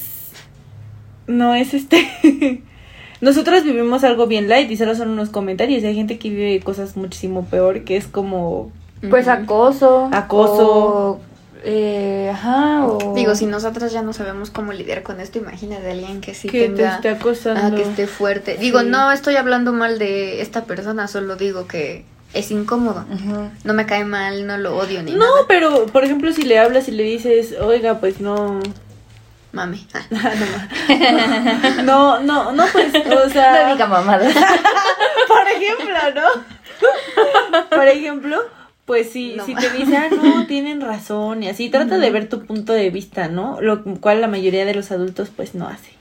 [1.26, 2.06] no es este,
[3.20, 5.82] nosotros vivimos algo bien light y solo son unos comentarios.
[5.82, 8.70] y Hay gente que vive cosas muchísimo peor, que es como
[9.10, 10.08] Pues acoso.
[10.12, 10.68] Acoso.
[11.14, 11.20] o,
[11.64, 13.14] eh, ajá, o...
[13.14, 16.48] Digo, si nosotras ya no sabemos cómo lidiar con esto, imagínate a alguien que sí
[16.48, 16.94] que te tenga...
[16.96, 17.60] esté acosando.
[17.62, 18.56] Ah, que esté fuerte.
[18.58, 18.86] Digo, Sí.
[18.88, 23.04] no estoy hablando mal de esta persona, solo digo que es incómodo.
[23.12, 23.48] Ujú.
[23.64, 25.32] No me cae mal, no lo odio ni No, nada.
[25.48, 28.60] pero por ejemplo, si le hablas y le dices, oiga, pues no.
[29.52, 29.86] Mami.
[29.94, 30.02] Ah.
[31.84, 33.64] No, no, no, pues, o sea.
[33.66, 34.34] No diga mamadas.
[35.28, 37.66] por ejemplo, ¿no?
[37.76, 38.38] Por ejemplo,
[38.84, 39.44] pues si, No.
[39.46, 42.90] si te dice, ah, no, tienen razón, y así, trata de ver tu punto de
[42.90, 43.58] vista, ¿no?
[43.60, 45.96] Lo cual la mayoría de los adultos, pues, no hace.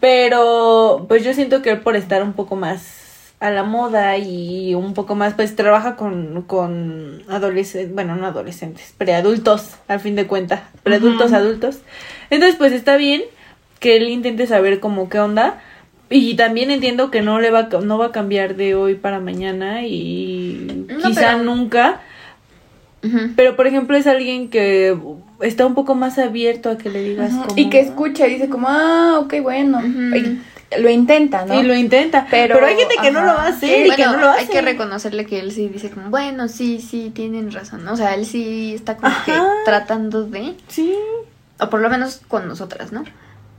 [0.00, 4.74] Pero, pues yo siento que él por estar un poco más a la moda y
[4.74, 10.26] un poco más, pues trabaja con, con adolescentes, bueno, no adolescentes, preadultos, al fin de
[10.26, 11.78] cuentas, preadultos, adultos.
[12.30, 13.22] Entonces, pues está bien
[13.80, 15.60] que él intente saber como qué onda.
[16.08, 19.86] Y también entiendo que no le va, no va a cambiar de hoy para mañana
[19.86, 22.00] y No, quizá pero- nunca.
[23.34, 24.94] Pero, por ejemplo, es alguien que
[25.40, 27.46] está un poco más abierto a que le digas como...
[27.56, 29.80] Y que escucha y dice como, ah, ok, bueno.
[29.82, 30.38] Y
[30.78, 31.58] lo intenta, ¿no?
[31.58, 32.26] Y lo intenta.
[32.30, 34.28] Pero, Pero, hay gente que no lo va a hacer y Bueno, que no lo
[34.28, 34.40] hace.
[34.42, 37.88] hay que reconocerle que él sí dice como, bueno, sí, sí, tienen razón.
[37.88, 39.32] O sea, él sí está como que
[39.64, 40.94] tratando de, Sí.
[41.60, 43.04] O por lo menos con nosotras, ¿no?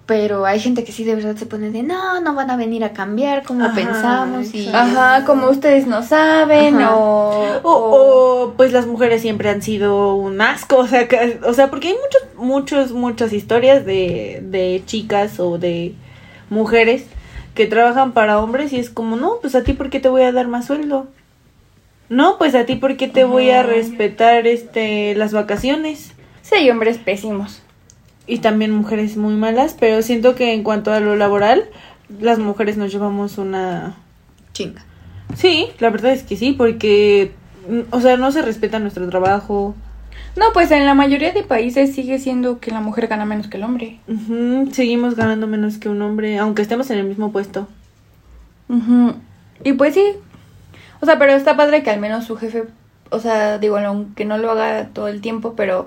[0.07, 2.83] Pero hay gente que sí de verdad se pone de, no, no van a venir
[2.83, 4.67] a cambiar como Ajá, pensamos y...
[4.73, 7.59] Ajá, como ustedes no saben o...
[7.63, 11.69] O, o, pues las mujeres siempre han sido un asco, o sea, que- o sea,
[11.69, 15.93] porque hay muchos, muchos, muchas historias de, de chicas o de
[16.49, 17.05] mujeres
[17.53, 20.23] que trabajan para hombres y es como, no, pues a ti por qué te voy
[20.23, 21.07] a dar más sueldo.
[22.09, 26.11] No, pues a ti por qué te voy a respetar este las vacaciones.
[26.41, 27.60] Sí, hay hombres pésimos.
[28.31, 31.65] Y también mujeres muy malas, pero siento que en cuanto a lo laboral,
[32.21, 33.97] las mujeres nos llevamos una
[34.53, 34.85] Chinga.
[35.35, 37.33] Sí, la verdad es que sí, porque,
[37.67, 39.75] mm, o sea, no se respeta nuestro trabajo.
[40.37, 43.57] No, pues en la mayoría de países sigue siendo que la mujer gana menos que
[43.57, 43.99] el hombre.
[44.07, 47.67] Ujú, seguimos ganando menos que un hombre, aunque estemos en el mismo puesto.
[48.69, 49.13] Ujú.
[49.65, 50.05] Y pues sí.
[51.01, 52.63] O sea, pero está padre que al menos su jefe,
[53.11, 55.85] o sea, digo, aunque no lo haga todo el tiempo, pero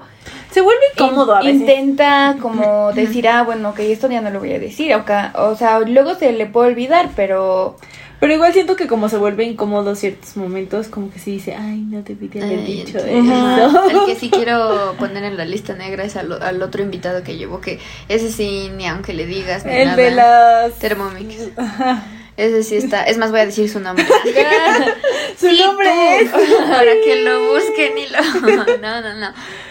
[0.51, 1.61] Se vuelve incómodo a veces.
[1.63, 4.95] intenta como decir, ah, bueno, ok, esto ya no lo voy a decir.
[4.95, 7.77] O, ca- o sea, luego se le puede olvidar, pero...
[8.21, 11.81] Pero igual siento que como se vuelve incómodo ciertos momentos, como que se dice, ay,
[11.91, 13.35] no te debí haber Ay, dicho el- eso.
[13.35, 13.87] Ajá.
[13.91, 17.37] El que sí quiero poner en la lista negra es al, al otro invitado que
[17.37, 19.97] llevó, que ese sí, ni aunque le digas, ni El nada.
[20.03, 20.73] de las...
[20.79, 21.49] Thermomix.
[21.59, 22.03] Ajá.
[22.37, 23.05] Ese sí está.
[23.05, 24.05] Es más, voy a decir su nombre.
[25.39, 26.53] Su Sí, nombre tú, es...
[26.69, 28.65] Para que lo busquen y lo.
[28.81, 29.29] No, no, no.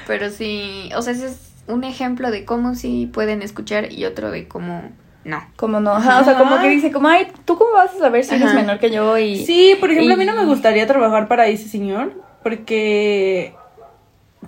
[0.08, 0.89] Pero sí.
[0.95, 4.91] O sea, ese es un ejemplo de cómo sí pueden escuchar y otro de cómo
[5.26, 5.41] no.
[5.56, 8.26] Como no, ajá, o sea, como que dice, como, ay, ¿tú cómo vas a saber
[8.26, 8.56] si eres Ajá.
[8.56, 9.17] menor que yo?
[9.17, 9.45] Y...
[9.45, 13.56] Sí, por ejemplo, a mí no me gustaría trabajar para ese señor, porque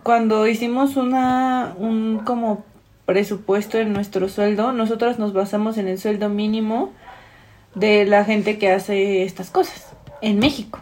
[0.03, 2.65] cuando hicimos una, un como
[3.05, 6.91] presupuesto en nuestro sueldo, nosotros nos basamos en el sueldo mínimo
[7.75, 10.79] de la gente que hace estas cosas en México.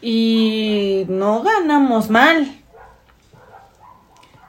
[0.00, 2.48] Y no ganamos mal.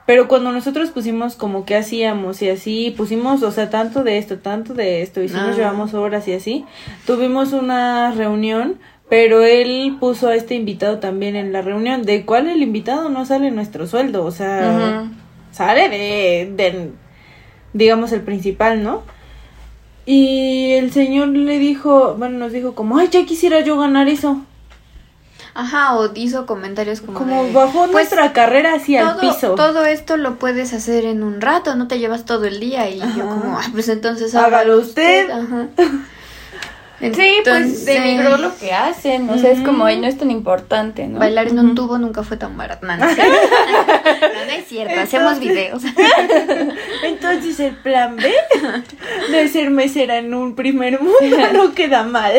[0.06, 4.38] Pero cuando nosotros pusimos como que hacíamos y así, pusimos, o sea, tanto de esto,
[4.38, 5.56] tanto de esto, y sí nos Ah.
[5.56, 6.64] llevamos horas y así,
[7.06, 12.48] tuvimos una reunión, pero él puso a este invitado también en la reunión, de cuál
[12.48, 15.08] el invitado no sale nuestro sueldo, o sea,
[15.52, 16.90] sale de, de,
[17.72, 19.02] digamos, el principal, ¿no?
[20.06, 24.42] Y el señor le dijo, bueno, nos dijo como, ay, ya quisiera yo ganar eso.
[25.54, 27.18] Ajá, o hizo comentarios como.
[27.18, 29.54] Como de, bajó pues, nuestra carrera hacia el piso.
[29.56, 32.88] todo esto lo puedes hacer en un rato, no te llevas todo el día.
[32.88, 35.30] Y yo, como, ah, pues entonces Hágalo usted.
[35.30, 35.68] Ajá.
[37.00, 41.06] Sí, pues denigró lo que hacen, o sea, es como, ay, no es tan importante,
[41.06, 41.18] ¿no?
[41.18, 42.86] Bailar en un tubo nunca fue tan barato.
[42.86, 43.32] No, no, es cierto.
[44.20, 45.82] No, no es cierto, hacemos videos.
[47.04, 48.30] Entonces el plan B
[49.30, 52.32] de ser mesera en un primer mundo no queda mal.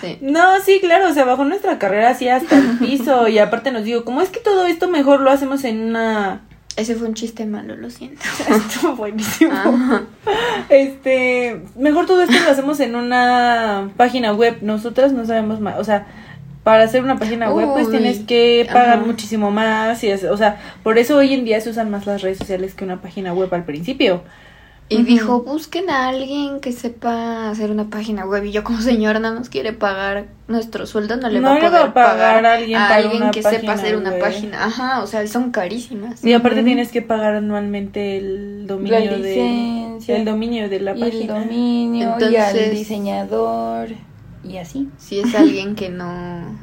[0.00, 0.18] Sí.
[0.20, 3.84] No, sí, claro, o sea, bajó nuestra carrera así hasta el piso y aparte nos
[3.84, 6.42] digo, ¿cómo es que todo esto mejor lo hacemos en una...
[6.76, 8.20] Ese fue un chiste malo, lo siento.
[8.48, 9.52] Estuvo buenísimo.
[9.52, 10.02] Ajá.
[10.68, 14.58] Este, mejor todo esto lo hacemos en una página web.
[14.62, 16.06] Nosotras no sabemos más, o sea,
[16.64, 19.06] para hacer una página web pues tienes que pagar ajá.
[19.06, 22.22] muchísimo más y es- o sea, por eso hoy en día se usan más las
[22.22, 24.22] redes sociales que una página web al principio.
[24.90, 28.44] Y dijo, busquen a alguien que sepa hacer una página web.
[28.44, 31.58] Y yo como señora no nos quiere pagar nuestro sueldo, no le No va a
[31.58, 34.10] va poder a pagar pagar a alguien a para alguien una que sepa hacer una
[34.10, 34.20] web.
[34.20, 34.64] página.
[34.64, 36.22] Ajá, o sea, son carísimas.
[36.22, 40.16] Y aparte tienes que pagar anualmente el dominio de licencia.
[40.16, 41.34] El dominio de la y el página.
[41.40, 43.88] dominio y al Entonces- diseñador
[44.44, 44.88] y así.
[44.98, 46.58] Si es alguien que no...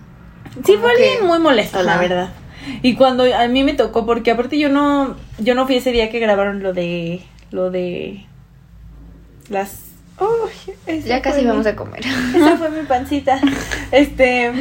[0.65, 2.29] Sí, fue que- alguien muy molesto, la verdad.
[2.83, 6.11] Y cuando a mí me tocó, porque aparte yo no, yo no fui ese día
[6.11, 8.25] que grabaron lo de, lo de
[9.49, 9.87] las.
[11.05, 12.01] Ya casi vamos mi- a comer.
[12.35, 13.39] Esa fue mi pancita.
[13.91, 14.51] Este,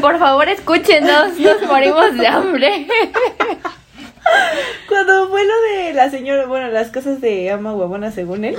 [0.00, 2.86] Por favor, escúchenos, nos morimos de hambre.
[4.88, 8.56] cuando fue lo de la señora, bueno, las cosas de ama huevona según él,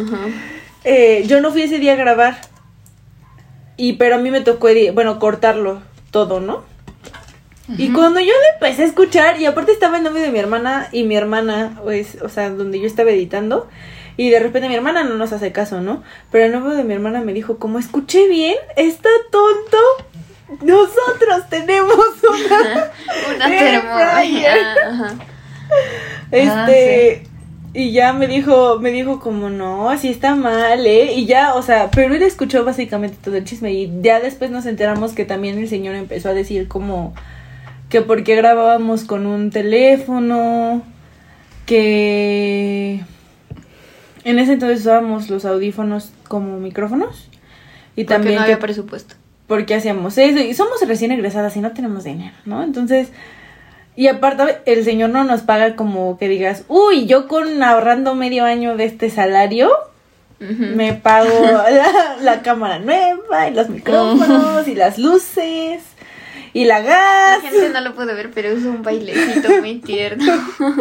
[0.84, 2.38] eh, yo no fui ese día a grabar.
[3.78, 6.64] Y pero a mí me tocó, bueno, cortarlo todo, ¿no?
[7.70, 10.88] Y cuando yo le empecé a escuchar, y aparte estaba en nombre de mi hermana,
[10.92, 13.68] y mi hermana, pues, o sea, donde yo estaba editando,
[14.16, 16.02] y de repente mi hermana no nos hace caso, ¿no?
[16.32, 21.94] Pero el novio de mi hermana me dijo, como escuché bien, está tonto, nosotros tenemos
[22.30, 22.92] una...
[23.36, 23.96] Una termo...
[23.96, 24.78] fryer".
[24.88, 25.16] Ajá.
[26.32, 27.28] Este,
[27.74, 31.14] y ya me dijo, me dijo como, no, así está mal, ¿eh?
[31.14, 34.66] Y ya, o sea, pero él escuchó básicamente todo el chisme, y ya después nos
[34.66, 37.14] enteramos que también el señor empezó a decir como
[37.90, 40.82] que por qué grabábamos con un teléfono,
[41.66, 43.02] que
[44.24, 47.30] en ese entonces usábamos los audífonos como micrófonos
[47.96, 49.16] y Porque también no que había presupuesto.
[49.48, 52.64] por qué hacíamos eso y somos recién egresadas y no tenemos dinero, ¿no?
[52.64, 53.10] Entonces,
[53.96, 58.44] y aparte el señor no nos paga como que digas, uy, yo con ahorrando medio
[58.46, 59.70] año de este salario
[60.40, 65.82] me pago la, la cámara nueva y los micrófonos y las luces
[66.54, 67.42] y la La gas.
[67.42, 70.26] gente no lo puede ver, pero es un bailecito muy tierno.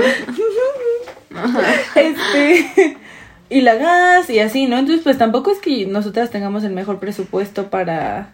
[1.94, 2.96] Este
[3.48, 4.78] y la gas y así, ¿no?
[4.78, 8.30] Entonces, pues tampoco es que nosotras tengamos el mejor presupuesto para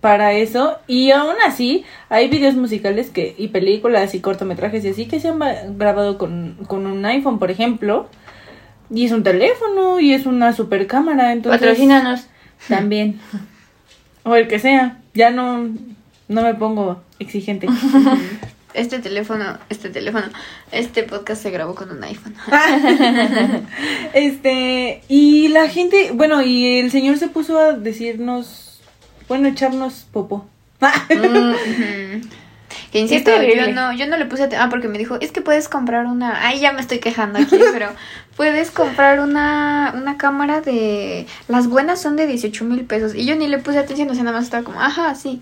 [0.00, 5.06] para eso y aún así hay videos musicales que y películas y cortometrajes y así
[5.06, 8.08] que se han ba- grabado con, con un iPhone, por ejemplo,
[8.92, 12.26] y es un teléfono y es una super cámara, entonces Patrocínanos.
[12.68, 13.20] también
[14.24, 15.68] o el que sea, ya no
[16.28, 17.68] no me pongo exigente.
[18.74, 20.24] Este teléfono, este teléfono,
[20.70, 22.34] este podcast se grabó con un iPhone.
[24.14, 28.80] Este, y la gente, bueno, y el señor se puso a decirnos,
[29.28, 30.46] bueno, echarnos popó.
[30.80, 32.28] Ujú.
[32.90, 35.68] Que insisto, yo no, yo no le puse ah porque me dijo, es que puedes
[35.68, 37.88] comprar una, ay ya me estoy quejando aquí, pero
[38.36, 43.34] puedes comprar una, una cámara de, las buenas son de 18 mil pesos y yo
[43.34, 45.40] ni le puse atención, o sea, nada más estaba como, ajá, sí.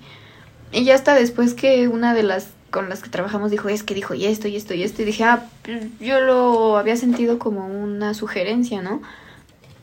[0.73, 3.95] Y ya hasta después que una de las con las que trabajamos dijo, es que
[3.95, 5.45] dijo y esto y esto y esto, y dije, ah,
[6.01, 9.03] yo lo había sentido como una sugerencia, ¿no?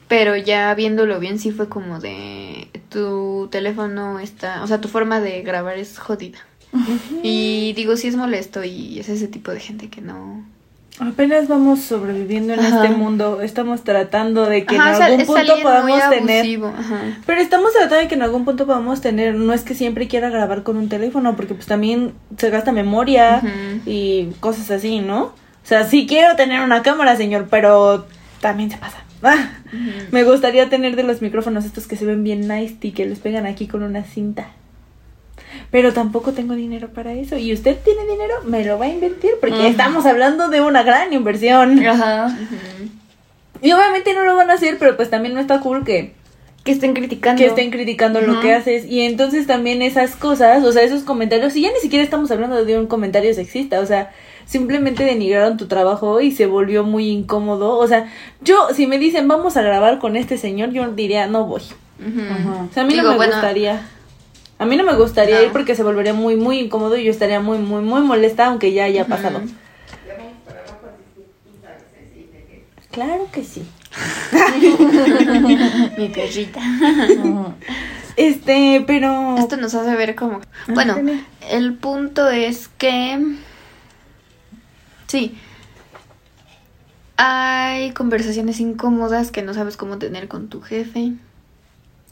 [0.07, 5.19] Pero ya viéndolo bien sí fue como de tu teléfono está, o sea, tu forma
[5.19, 6.39] de grabar es jodida.
[7.23, 10.45] Y digo, sí es molesto y es ese tipo de gente que no...
[10.99, 12.83] Apenas vamos sobreviviendo en Ajá.
[12.83, 16.63] este mundo, estamos tratando de que Ajá, en algún es punto podamos tener...
[16.65, 17.01] ajá.
[17.25, 20.29] Pero estamos tratando de que en algún punto podamos tener, no es que siempre quiera
[20.29, 23.41] grabar con un teléfono, porque pues también se gasta memoria
[23.85, 25.23] y cosas así, ¿no?
[25.23, 25.33] O
[25.69, 28.07] sea, sí quiero tener una cámara, señor, pero
[28.41, 28.97] también se pasa.
[29.23, 29.49] Ah,
[30.11, 33.17] Me gustaría tener de los micrófonos estos que se ven bien nice y que les
[33.17, 34.47] pegan aquí con una cinta.
[35.71, 37.37] Pero tampoco tengo dinero para eso.
[37.37, 38.33] ¿Y usted tiene dinero?
[38.45, 41.85] Me lo va a invertir porque estamos hablando de una gran inversión.
[41.85, 42.37] Ajá.
[43.61, 46.13] Y obviamente no lo van a hacer, pero pues también no está cool que
[46.63, 47.39] Que estén criticando.
[47.41, 51.55] que estén criticando lo que haces y entonces también esas cosas, o sea, esos comentarios,
[51.55, 54.11] y ya ni siquiera estamos hablando de un comentario sexista, o sea,
[54.45, 59.27] simplemente denigraron tu trabajo y se volvió muy incómodo, o sea, yo si me dicen
[59.27, 61.61] vamos a grabar con este señor, yo diría no voy,
[61.99, 62.21] Ujú.
[62.69, 63.81] o sea, a mí Digo, no me bueno, gustaría,
[64.59, 65.43] a mí no me gustaría No.
[65.45, 68.73] ir porque se volvería muy muy incómodo y yo estaría muy muy muy molesta aunque
[68.73, 69.41] ya haya pasado.
[72.91, 73.63] Claro que sí.
[75.97, 76.59] Mi perrita.
[78.15, 80.41] Este, pero Esto nos hace ver como...
[80.67, 81.23] Bueno, dime.
[81.51, 83.35] el punto es que...
[85.05, 85.37] Sí.
[87.17, 91.13] Hay conversaciones incómodas que no sabes cómo tener con tu jefe.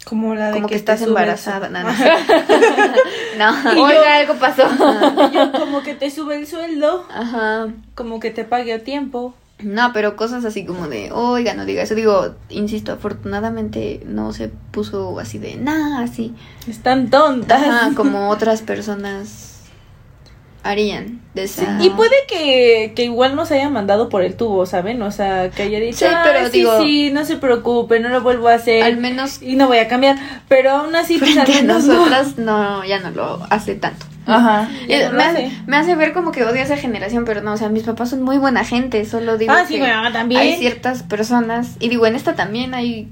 [0.05, 1.67] Como la de Como que, estás embarazada.
[1.69, 1.89] No, no.
[3.37, 3.73] no.
[3.73, 4.63] Y yo- Oiga, algo pasó.
[5.31, 7.67] Y yo como que te sube el sueldo, Ajá.
[7.95, 9.33] como que te pague a tiempo.
[9.59, 11.95] No, pero cosas así como de, oiga, no diga eso.
[11.95, 16.35] Digo, insisto, afortunadamente no se puso así de, nada, así.
[16.67, 17.61] Están tontas.
[17.63, 19.54] Ajá, como otras personas
[20.65, 21.21] harían.
[21.33, 25.01] De Sí, esa- Y puede que, que igual nos haya mandado por el tubo, ¿saben?
[25.01, 28.09] O sea, que haya dicho, Sí, "Ay, pero sí, digo- sí, no se preocupe, no
[28.09, 28.83] lo vuelvo a hacer.
[28.83, 30.17] Al menos Y no voy a cambiar.
[30.47, 31.93] Pero aún así, pues al menos no.
[31.93, 34.05] nosotras no, ya no lo hace tanto.
[34.27, 34.67] Ajá.
[34.89, 37.57] No me, hace, me hace ver como que odio a esa generación, pero no, o
[37.57, 40.41] sea, mis papás son muy buena gente, solo digo Ah, sí, mi mamá también.
[40.41, 43.07] hay ciertas personas, y digo, en esta también hay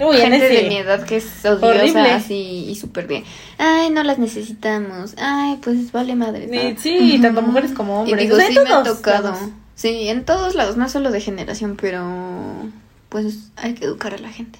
[0.00, 3.24] Uy, gente de mi edad que es odiosa así y súper bien.
[3.58, 5.14] Ay, no las necesitamos.
[5.18, 6.76] Ay, pues vale madre.
[6.78, 8.20] Sí, tanto mujeres como Y hombres.
[8.22, 9.32] digo, O sea, en sí me ha tocado.
[9.32, 9.48] lados.
[9.74, 12.04] Sí, en todos lados, no solo de generación, pero
[13.08, 14.58] pues hay que educar a la gente.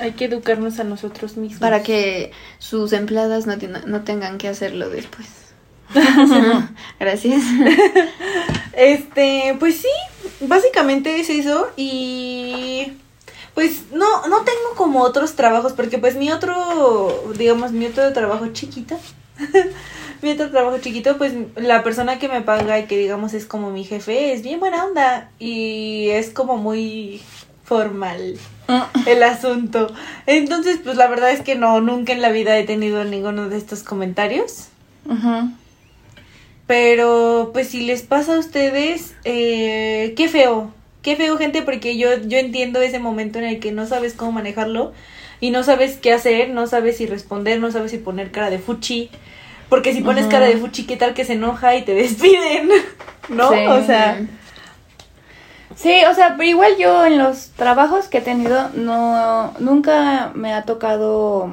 [0.00, 1.60] Hay que educarnos a nosotros mismos.
[1.60, 5.28] Para que sus empleadas no, no tengan que hacerlo después.
[7.00, 7.42] Gracias.
[8.72, 9.88] Este, pues sí,
[10.46, 12.92] básicamente es eso y
[13.54, 18.48] pues no no tengo como otros trabajos porque pues mi otro, digamos, mi otro trabajo
[18.48, 18.98] chiquito,
[20.22, 23.70] mi otro trabajo chiquito, pues la persona que me paga y que digamos es como
[23.70, 27.22] mi jefe es bien buena onda y es como muy
[27.64, 28.38] formal
[29.06, 29.92] el asunto.
[30.26, 33.56] Entonces, pues la verdad es que no, nunca en la vida he tenido ninguno de
[33.56, 34.68] estos comentarios.
[36.66, 42.16] Pero, pues si les pasa a ustedes, eh, qué feo, qué feo gente, porque yo,
[42.26, 44.92] yo entiendo ese momento en el que no sabes cómo manejarlo
[45.40, 48.58] y no sabes qué hacer, no sabes si responder, no sabes si poner cara de
[48.58, 49.10] fuchi,
[49.68, 52.68] porque si pones cara de fuchi, ¿qué tal que se enoja y te despiden?
[53.28, 53.50] ¿No?
[53.50, 53.58] Sí.
[53.66, 54.20] O sea,
[55.76, 60.52] Sí, o sea, pero igual yo en los trabajos que he tenido no nunca me
[60.52, 61.52] ha tocado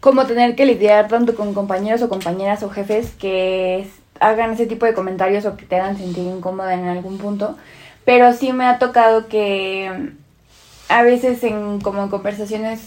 [0.00, 3.88] como tener que lidiar tanto con compañeros o compañeras o jefes que es-
[4.20, 7.56] hagan ese tipo de comentarios o que te hagan sentir incómoda en algún punto,
[8.04, 12.80] pero sí me ha tocado que mm, a veces en como en conversaciones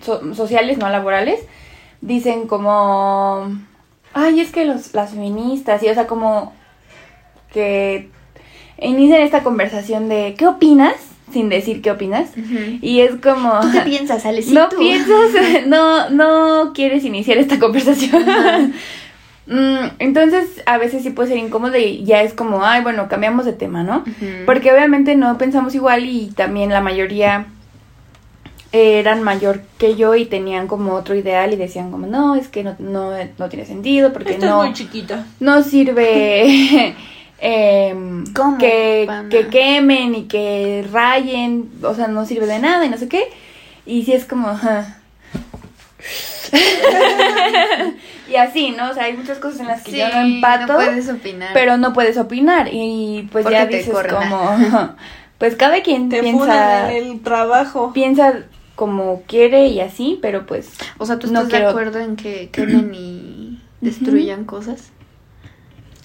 [0.00, 1.40] so- sociales, no laborales,
[2.00, 3.50] dicen como
[4.12, 6.52] ay, es que los las feministas y o sea, como
[7.52, 8.08] que
[8.78, 10.94] inician esta conversación de ¿qué opinas?
[11.32, 12.30] sin decir qué opinas.
[12.82, 13.60] Y es como...
[13.60, 14.60] ¿Tú qué piensas, Alecito?
[14.60, 15.30] No piensas,
[15.66, 18.24] no, no quieres iniciar esta conversación.
[19.98, 23.52] Entonces, a veces sí puede ser incómodo y ya es como, ay, bueno, cambiamos de
[23.52, 24.04] tema, ¿no?
[24.46, 27.46] Porque obviamente no pensamos igual y también la mayoría
[28.72, 32.62] eran mayor que yo y tenían como otro ideal y decían como, no, es que
[32.62, 35.26] no, no, no tiene sentido porque no es muy chiquita.
[35.40, 36.94] no sirve
[38.34, 42.98] ¿Cómo, que, que quemen y que rayen, o sea, no sirve de nada y no
[42.98, 43.24] sé qué.
[43.86, 44.48] Y sí es como...
[44.48, 44.99] ajá.
[48.30, 48.90] y así, ¿no?
[48.90, 51.50] O sea, hay muchas cosas en las que Sí, yo no empato, no puedes opinar.
[51.52, 52.68] pero no puedes opinar.
[52.72, 54.14] Y pues Porque ya dices corren.
[54.16, 54.94] como...
[55.38, 57.92] pues cada quien Te piensa, el trabajo.
[57.92, 58.44] piensa
[58.76, 60.70] como quiere y así, pero pues...
[60.98, 64.90] O sea, ¿tú no estás quiero- de acuerdo en que quemen y destruyan cosas?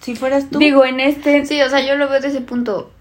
[0.01, 0.59] Si fueras tú.
[0.59, 1.45] Digo, en este...
[1.45, 2.91] Sí, o sea, yo lo veo desde ese punto.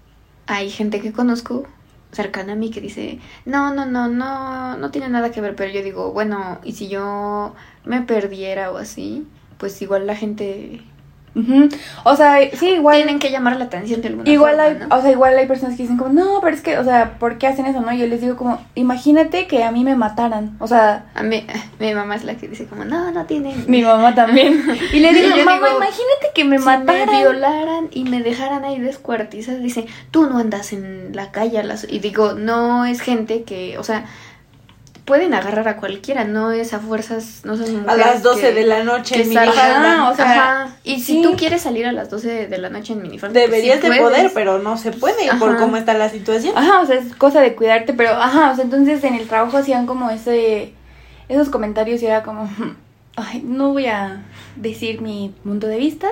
[0.47, 1.67] Hay gente que conozco
[2.15, 5.71] cercana a mí que dice, no, no, no, no, no tiene nada que ver, pero
[5.71, 10.81] yo digo, bueno, y si yo me perdiera o así, pues igual la gente
[11.35, 11.67] Ujú.
[12.05, 12.95] O sea, sí, igual...
[12.97, 14.95] tienen que llamar la atención de alguna Igual forma, hay, ¿no?
[14.95, 17.37] o sea, igual hay personas que dicen como, no, pero es que, o sea, ¿por
[17.37, 17.93] qué hacen eso, no?
[17.93, 21.45] Yo les digo como, imagínate que a mí me mataran, o sea, A mí,
[21.79, 23.53] mi mamá es la que dice como, no, no tiene...
[23.67, 24.63] mi mamá también.
[24.93, 27.09] Y le digo, mamá, digo, imagínate que me si mataran.
[27.09, 31.59] me violaran y me dejaran ahí descuartizada, dice, tú no andas en la calle.
[31.59, 31.87] a las-".
[31.89, 34.05] Y digo, no es gente que, o sea,
[35.05, 38.51] pueden agarrar a cualquiera, no es a fuerzas, no son a mujeres las 12 que-
[38.53, 39.93] de la noche en minifalda.
[40.01, 40.31] Ajá, o sea,
[40.63, 40.75] Ajá.
[40.83, 41.21] Y si sí.
[41.21, 43.87] tú quieres salir a las 12 de la noche en minifalda, pues Deberías sí de
[43.87, 44.03] puedes.
[44.03, 46.57] poder, pero no se puede por cómo está la situación.
[46.57, 49.57] Ajá, o sea, es cosa de cuidarte, pero, ajá, o sea, entonces en el trabajo
[49.57, 50.73] hacían como ese,
[51.29, 52.49] esos comentarios y era como,
[53.15, 54.23] ay, no voy a
[54.55, 56.07] decir mi punto de vista,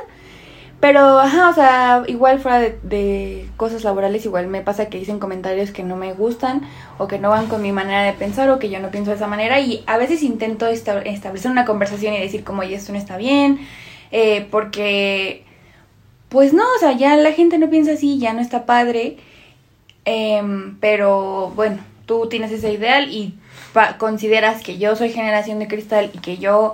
[0.83, 5.71] pero, ajá, o sea, igual fuera de, cosas laborales, igual me pasa que dicen comentarios
[5.71, 6.63] que no me gustan
[6.97, 9.15] o que no van con mi manera de pensar o que yo no pienso de
[9.15, 12.91] esa manera y a veces intento esta- establecer una conversación y decir como, oye, esto
[12.91, 13.65] no está bien,
[14.11, 15.45] eh, porque,
[16.27, 19.15] pues no, o sea, ya la gente no piensa así, ya no está padre.
[20.03, 23.35] Em, pero bueno, tú tienes ese ideal y
[23.97, 26.73] consideras que yo soy generación de cristal y que yo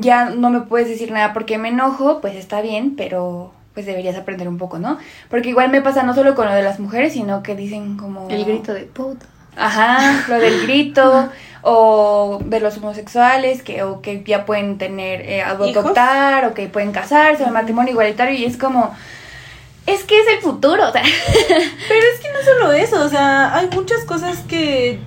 [0.00, 4.16] ya no me puedes decir nada porque me enojo, pues está bien, pero pues deberías
[4.16, 4.98] aprender un poco, ¿no?
[5.28, 8.28] Porque igual me pasa no solo con lo de las mujeres, sino que dicen como...
[8.30, 9.26] El grito de puta.
[9.56, 11.28] Ajá, lo del grito,
[11.62, 16.92] o de los homosexuales, que o que ya pueden tener, eh, adoptar, o que pueden
[16.92, 18.94] casarse, o el matrimonio igualitario, y es como...
[19.86, 21.02] Es que es el futuro, o sea...
[21.48, 25.00] Pero es que no solo eso, o sea, hay muchas cosas que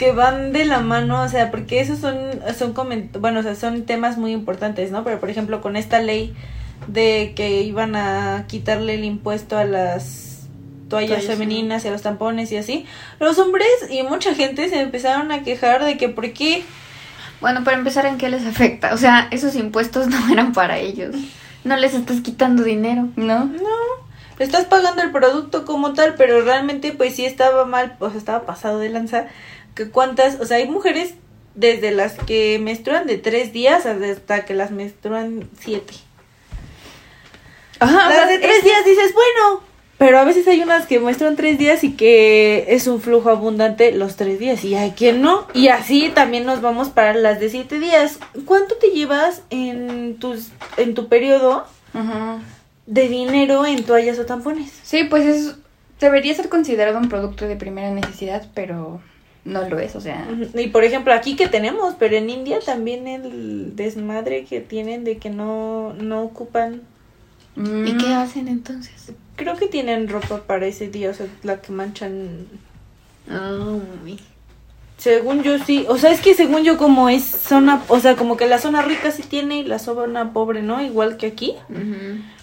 [0.00, 2.16] que van de la mano, o sea, porque esos son
[2.58, 2.72] son
[3.20, 5.04] bueno, o sea, son temas muy importantes, ¿no?
[5.04, 6.34] Pero por ejemplo, con esta ley
[6.86, 10.48] de que iban a quitarle el impuesto a las
[10.88, 12.86] toallas Toallas, femeninas y a los tampones y así,
[13.18, 16.64] los hombres y mucha gente se empezaron a quejar de que por qué
[17.42, 18.94] Bueno, para empezar, ¿en qué les afecta?
[18.94, 21.14] O sea, esos impuestos no eran para ellos.
[21.62, 23.10] No les estás quitando dinero.
[23.16, 23.44] ¿No?
[23.44, 23.68] No,
[24.38, 28.46] estás pagando el producto como tal, pero realmente pues sí estaba mal, o sea, estaba
[28.46, 29.26] pasado de lanza.
[29.80, 31.14] Que cuántas, o sea, hay mujeres
[31.54, 35.94] desde las que menstruan de tres días hasta que las menstruan siete.
[37.78, 39.62] Ajá, o las sea, de tres es- días dices, bueno,
[39.96, 43.92] pero a veces hay unas que muestran tres días y que es un flujo abundante
[43.92, 45.46] los tres días y hay quien no.
[45.54, 48.18] Y así también nos vamos para las de siete días.
[48.44, 51.64] ¿Cuánto te llevas en tus en tu periodo
[52.86, 54.70] de dinero en toallas o tampones?
[54.82, 55.54] Sí, pues es
[56.00, 59.00] debería ser considerado un producto de primera necesidad, pero
[59.50, 60.26] no lo es, o sea.
[60.54, 65.18] Y por ejemplo, aquí que tenemos, pero en India también el desmadre que tienen de
[65.18, 66.82] que no, no ocupan.
[67.56, 69.12] ¿Y mm, qué hacen entonces?
[69.36, 72.46] Creo que tienen ropa para ese día, o sea, la que manchan.
[73.28, 74.18] Uy.
[74.96, 78.36] Según yo sí, o sea, es que según yo como es zona, o sea, como
[78.36, 81.54] que la zona rica sí tiene y la zona pobre no, igual que aquí.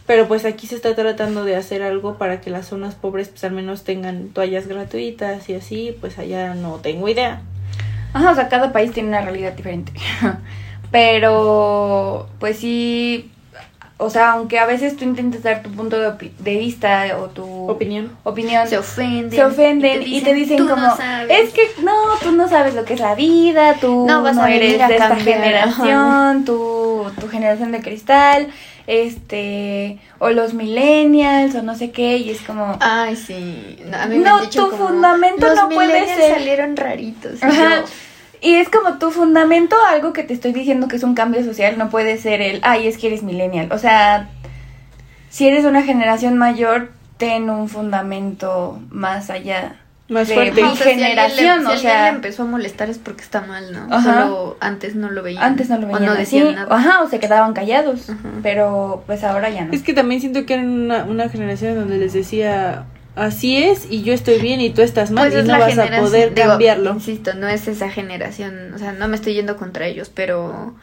[0.07, 3.43] Pero pues aquí se está tratando de hacer algo para que las zonas pobres pues
[3.43, 7.41] al menos tengan toallas gratuitas y así, pues allá no tengo idea.
[8.13, 9.91] Ajá, o sea, cada país tiene una realidad diferente.
[10.91, 13.29] Pero, pues sí,
[13.97, 17.25] o sea, aunque a veces tú intentes dar tu punto de, opi- de vista o
[17.27, 18.11] tu Opinión.
[18.23, 19.31] opinión, Se ofenden.
[19.31, 21.29] se ofenden y te dicen, "Tú no como, sabes".
[21.49, 24.49] es que no, tú no sabes lo que es la vida, tú No vas a
[24.51, 28.47] eres a de esta generación, tú, tu generación de cristal,
[28.87, 32.77] este, o los millennials, o no sé qué, y es como...
[32.79, 33.77] Ay, sí.
[33.85, 36.33] No, a mí me No, han dicho tu como, fundamento "Los no puede ser".
[36.35, 37.43] salieron raritos.
[37.43, 37.83] Ajá.
[38.41, 41.77] Y es como tu fundamento, algo que te estoy diciendo que es un cambio social,
[41.77, 43.71] no puede ser el, ay, es que eres millennial.
[43.71, 44.29] O sea,
[45.29, 49.81] si eres una generación mayor, ten un fundamento más allá.
[50.09, 50.61] Más de fuerte.
[50.63, 52.89] mi o sea, si alguien le- generación, si o alguien sea- le empezó a molestar
[52.89, 53.93] es porque está mal, ¿no?
[53.93, 54.23] Ajá.
[54.23, 55.43] Solo antes no lo veían.
[55.43, 56.73] Antes no lo O veían no así, decían nada.
[56.75, 58.17] ajá, o se quedaban callados, Ajá.
[58.41, 59.73] pero pues ahora ya no.
[59.73, 62.85] Es que también siento que eran una, una generación donde les decía,
[63.17, 65.59] así es y yo estoy bien y tú estás mal Pues y es no la
[65.59, 66.93] vas a generación- poder digo, cambiarlo.
[66.93, 70.73] Insisto, no es esa generación, o sea, no me estoy yendo contra ellos, pero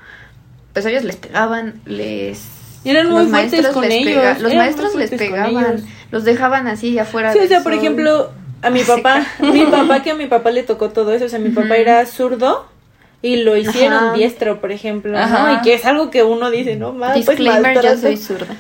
[0.75, 2.43] pues a ellos les pegaban, les
[2.85, 6.99] Y eran muy fuertes con les ellos, pega- los maestros les pegaban, los dejaban así
[6.99, 7.33] afuera.
[7.33, 7.81] Sí, o sea, por sol.
[7.81, 8.33] ejemplo,
[8.65, 11.39] a mi papá, mi papá que a mi papá le tocó todo eso, o sea,
[11.39, 12.67] mi papá era zurdo
[13.23, 14.13] y lo hicieron Ajá.
[14.13, 15.47] diestro, por ejemplo, Ajá.
[15.47, 15.55] ¿no?
[15.55, 18.55] Y que es algo que uno dice, no más, pues Disclaimer, yo soy zurda.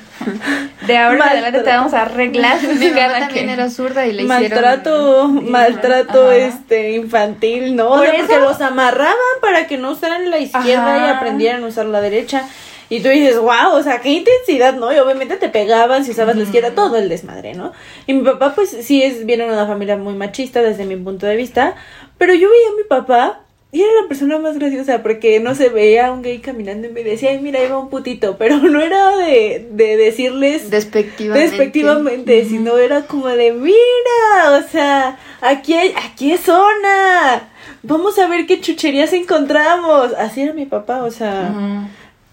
[0.86, 4.12] De ahora en adelante te vamos a arreglar Mi mamá también que- era zurda y
[4.12, 5.50] le maltrato, hicieron...
[5.50, 6.36] maltrato Ajá.
[6.36, 7.88] este infantil, ¿no?
[7.90, 11.66] O Por sea, porque los amarraban para que no usaran la izquierda y aprendieran a
[11.66, 12.44] usar la derecha.
[12.91, 14.93] Y tú dices, wow, o sea, qué intensidad, ¿no?
[14.93, 17.72] Y obviamente te pegaban si usabas la izquierda, todo el desmadre, ¿no?
[18.07, 21.26] Y mi papá, pues sí, es, viene de una familia muy machista desde mi punto
[21.26, 21.74] de vista,
[22.18, 23.41] pero yo veía a mi papá
[23.72, 27.03] y era la persona más graciosa porque no se veía un gay caminando y me
[27.03, 31.49] decía, ay, mira, ahí va un putito, pero no era de, de decirles Despectivamente.
[31.49, 37.49] despectivamente, sino era como de, mira, o sea, aquí hay, aquí es zona,
[37.82, 40.12] vamos a ver qué chucherías encontramos.
[40.18, 41.53] Así era mi papá, o sea.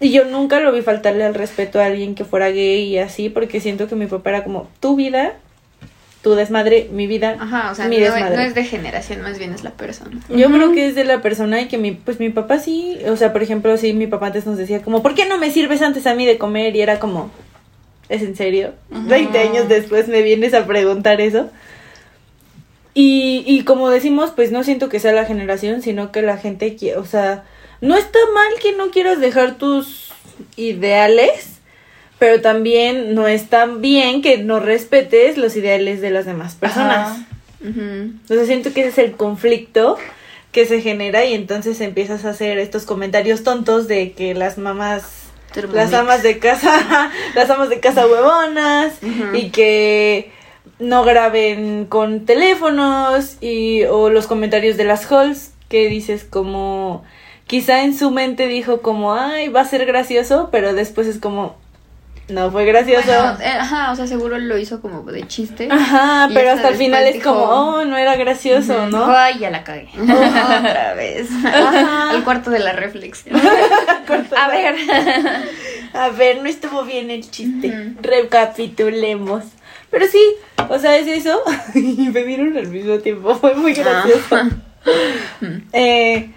[0.02, 3.28] Y yo nunca lo vi faltarle al respeto a alguien que fuera gay y así,
[3.28, 5.34] porque siento que mi papá era como, tu vida,
[6.22, 8.36] tu desmadre, mi vida, Ajá, o sea, mi no, desmadre.
[8.36, 10.20] no es de generación, más bien es la persona.
[10.28, 13.16] Yo creo que es de la persona y que mi, pues mi papá sí, o
[13.16, 15.82] sea, por ejemplo, sí, mi papá antes nos decía como, ¿por qué no me sirves
[15.82, 16.74] antes a mí de comer?
[16.74, 17.30] Y era como,
[18.08, 18.72] ¿es en serio?
[18.90, 19.08] Ujú.
[19.08, 21.48] 20 años después me vienes a preguntar eso.
[22.94, 26.74] Y, y como decimos, pues no siento que sea la generación, sino que la gente
[26.76, 27.44] quiere, o sea,
[27.82, 30.12] no está mal que no quieras dejar tus
[30.56, 31.58] ideales,
[32.18, 37.18] pero también no está bien que no respetes los ideales de las demás personas.
[37.60, 39.98] O sea, siento que ese es el conflicto
[40.52, 45.02] que se genera y entonces empiezas a hacer estos comentarios tontos de que las mamás,
[45.72, 48.94] las amas de casa, las amas de casa huevonas
[49.34, 50.30] y que
[50.78, 57.02] no graben con teléfonos y o los comentarios de las halls que dices como
[57.52, 61.54] quizá en su mente dijo como ay va a ser gracioso pero después es como
[62.28, 65.68] no fue gracioso Bueno, eh, ajá, o sea, seguro lo hizo como de chiste.
[65.70, 68.86] Ajá, pero hasta hasta el final es como, oh, no era gracioso.
[68.86, 69.04] ¿no?
[69.04, 69.88] Ay, ya la cagué.
[70.00, 71.28] Otra vez.
[71.44, 72.10] Ajá.
[72.10, 73.36] Al cuarto de la reflexión.
[74.38, 74.76] A ver.
[75.92, 77.92] A ver, no estuvo bien el chiste.
[78.00, 79.44] Recapitulemos.
[79.90, 80.22] Pero sí,
[80.70, 81.42] o sea, es eso.
[81.74, 83.34] y me vieron al mismo tiempo.
[83.34, 84.38] Fue muy gracioso.
[85.72, 86.30] Eh,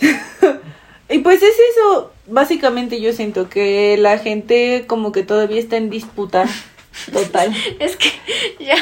[1.08, 2.12] y pues es eso.
[2.26, 6.46] Básicamente yo siento que la gente como que todavía está en disputa
[7.12, 7.54] total.
[7.78, 8.10] Es que
[8.64, 8.76] ya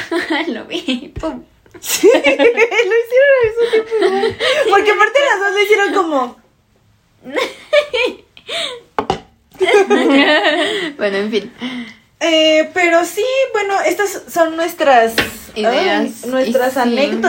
[0.48, 1.12] lo vi.
[1.20, 1.44] Pum.
[1.80, 4.36] Sí, lo hicieron al mismo tiempo.
[4.70, 6.36] Porque aparte las dos lo hicieron como...
[10.96, 11.52] bueno, en fin.
[12.20, 15.14] Eh, pero sí, bueno, estas son nuestras
[15.54, 16.24] Ideas.
[16.24, 17.20] ay, nuestras Y sí.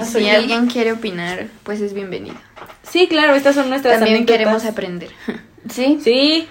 [0.00, 0.30] Y si yo.
[0.36, 2.36] alguien quiere opinar, pues es bienvenido.
[2.82, 4.38] Sí, claro, estas son nuestras También anécdotas.
[4.38, 5.10] queremos aprender.
[5.70, 5.98] Sí.
[6.02, 6.46] Sí,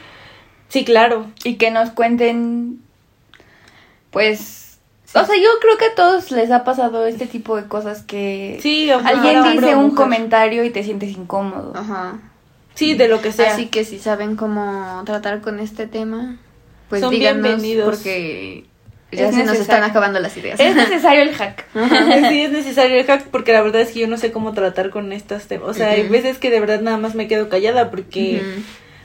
[0.69, 1.27] sí, claro.
[1.43, 2.79] Y que nos cuenten,
[4.11, 4.79] pues...
[5.15, 8.57] O sea, yo creo que a todos les ha pasado este tipo de cosas que...
[8.63, 9.95] Sí, hombre, Alguien dice un mujer.
[9.97, 11.73] comentario y te sientes incómodo.
[11.75, 12.17] Ajá.
[12.73, 13.53] Sí, de lo que sea.
[13.53, 16.37] Así que si saben cómo tratar con este tema,
[16.89, 17.85] pues Son díganos bienvenidos.
[17.87, 18.65] porque
[19.15, 20.59] ya Es se nos están acabando las ideas.
[20.59, 21.65] Es necesario el hack.
[22.29, 24.89] sí, es necesario el hack porque la verdad es que yo no sé cómo tratar
[24.89, 25.69] con estos temas.
[25.69, 28.41] O sea, hay veces que de verdad nada más me quedo callada porque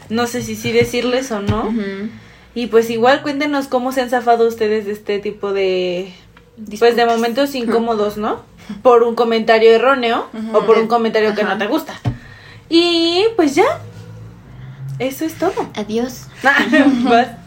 [0.08, 1.72] no sé si sí decirles o no.
[2.54, 6.12] Y pues igual cuéntenos cómo se han zafado ustedes de este tipo de
[6.56, 7.16] pues de Disputas.
[7.16, 8.42] momentos incómodos, ¿no?
[8.82, 11.94] Por un comentario erróneo o por un comentario que no te gusta.
[12.68, 13.80] Y pues ya.
[14.98, 15.70] Eso es todo.
[15.76, 16.26] Adiós.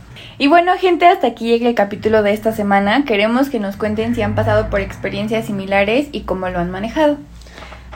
[0.42, 3.06] Y bueno, gente, hasta aquí llega el capítulo de esta semana.
[3.06, 7.18] Queremos que nos cuenten si han pasado por experiencias similares y cómo lo han manejado.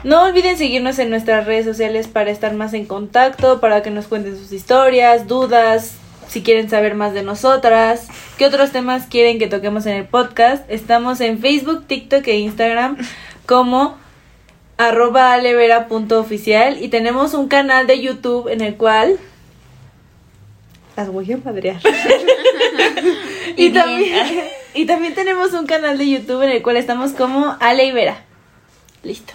[0.04, 4.06] No olviden seguirnos en nuestras redes sociales para estar más en contacto, para que nos
[4.06, 5.96] cuenten sus historias, dudas,
[6.28, 8.06] si quieren saber más de nosotras,
[8.38, 10.70] qué otros temas quieren que toquemos en el podcast.
[10.70, 12.96] Estamos en Facebook, TikTok e Instagram
[13.46, 13.96] como
[14.78, 19.18] arroba alevera.oficial y tenemos un canal de YouTube en el cual
[20.96, 21.80] las voy a madrear.
[23.56, 24.44] y, también,
[24.74, 28.24] y también tenemos un canal de YouTube en el cual estamos como Ale y Vera.
[29.02, 29.34] Listo.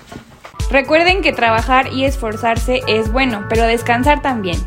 [0.69, 4.57] Recuerden que trabajar y esforzarse es bueno, pero descansar también.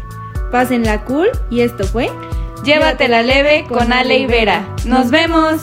[0.51, 2.11] Pásenla cool y esto fue
[2.65, 4.67] Llévatela leve con Ale y Vera.
[4.87, 5.61] ¡Nos vemos!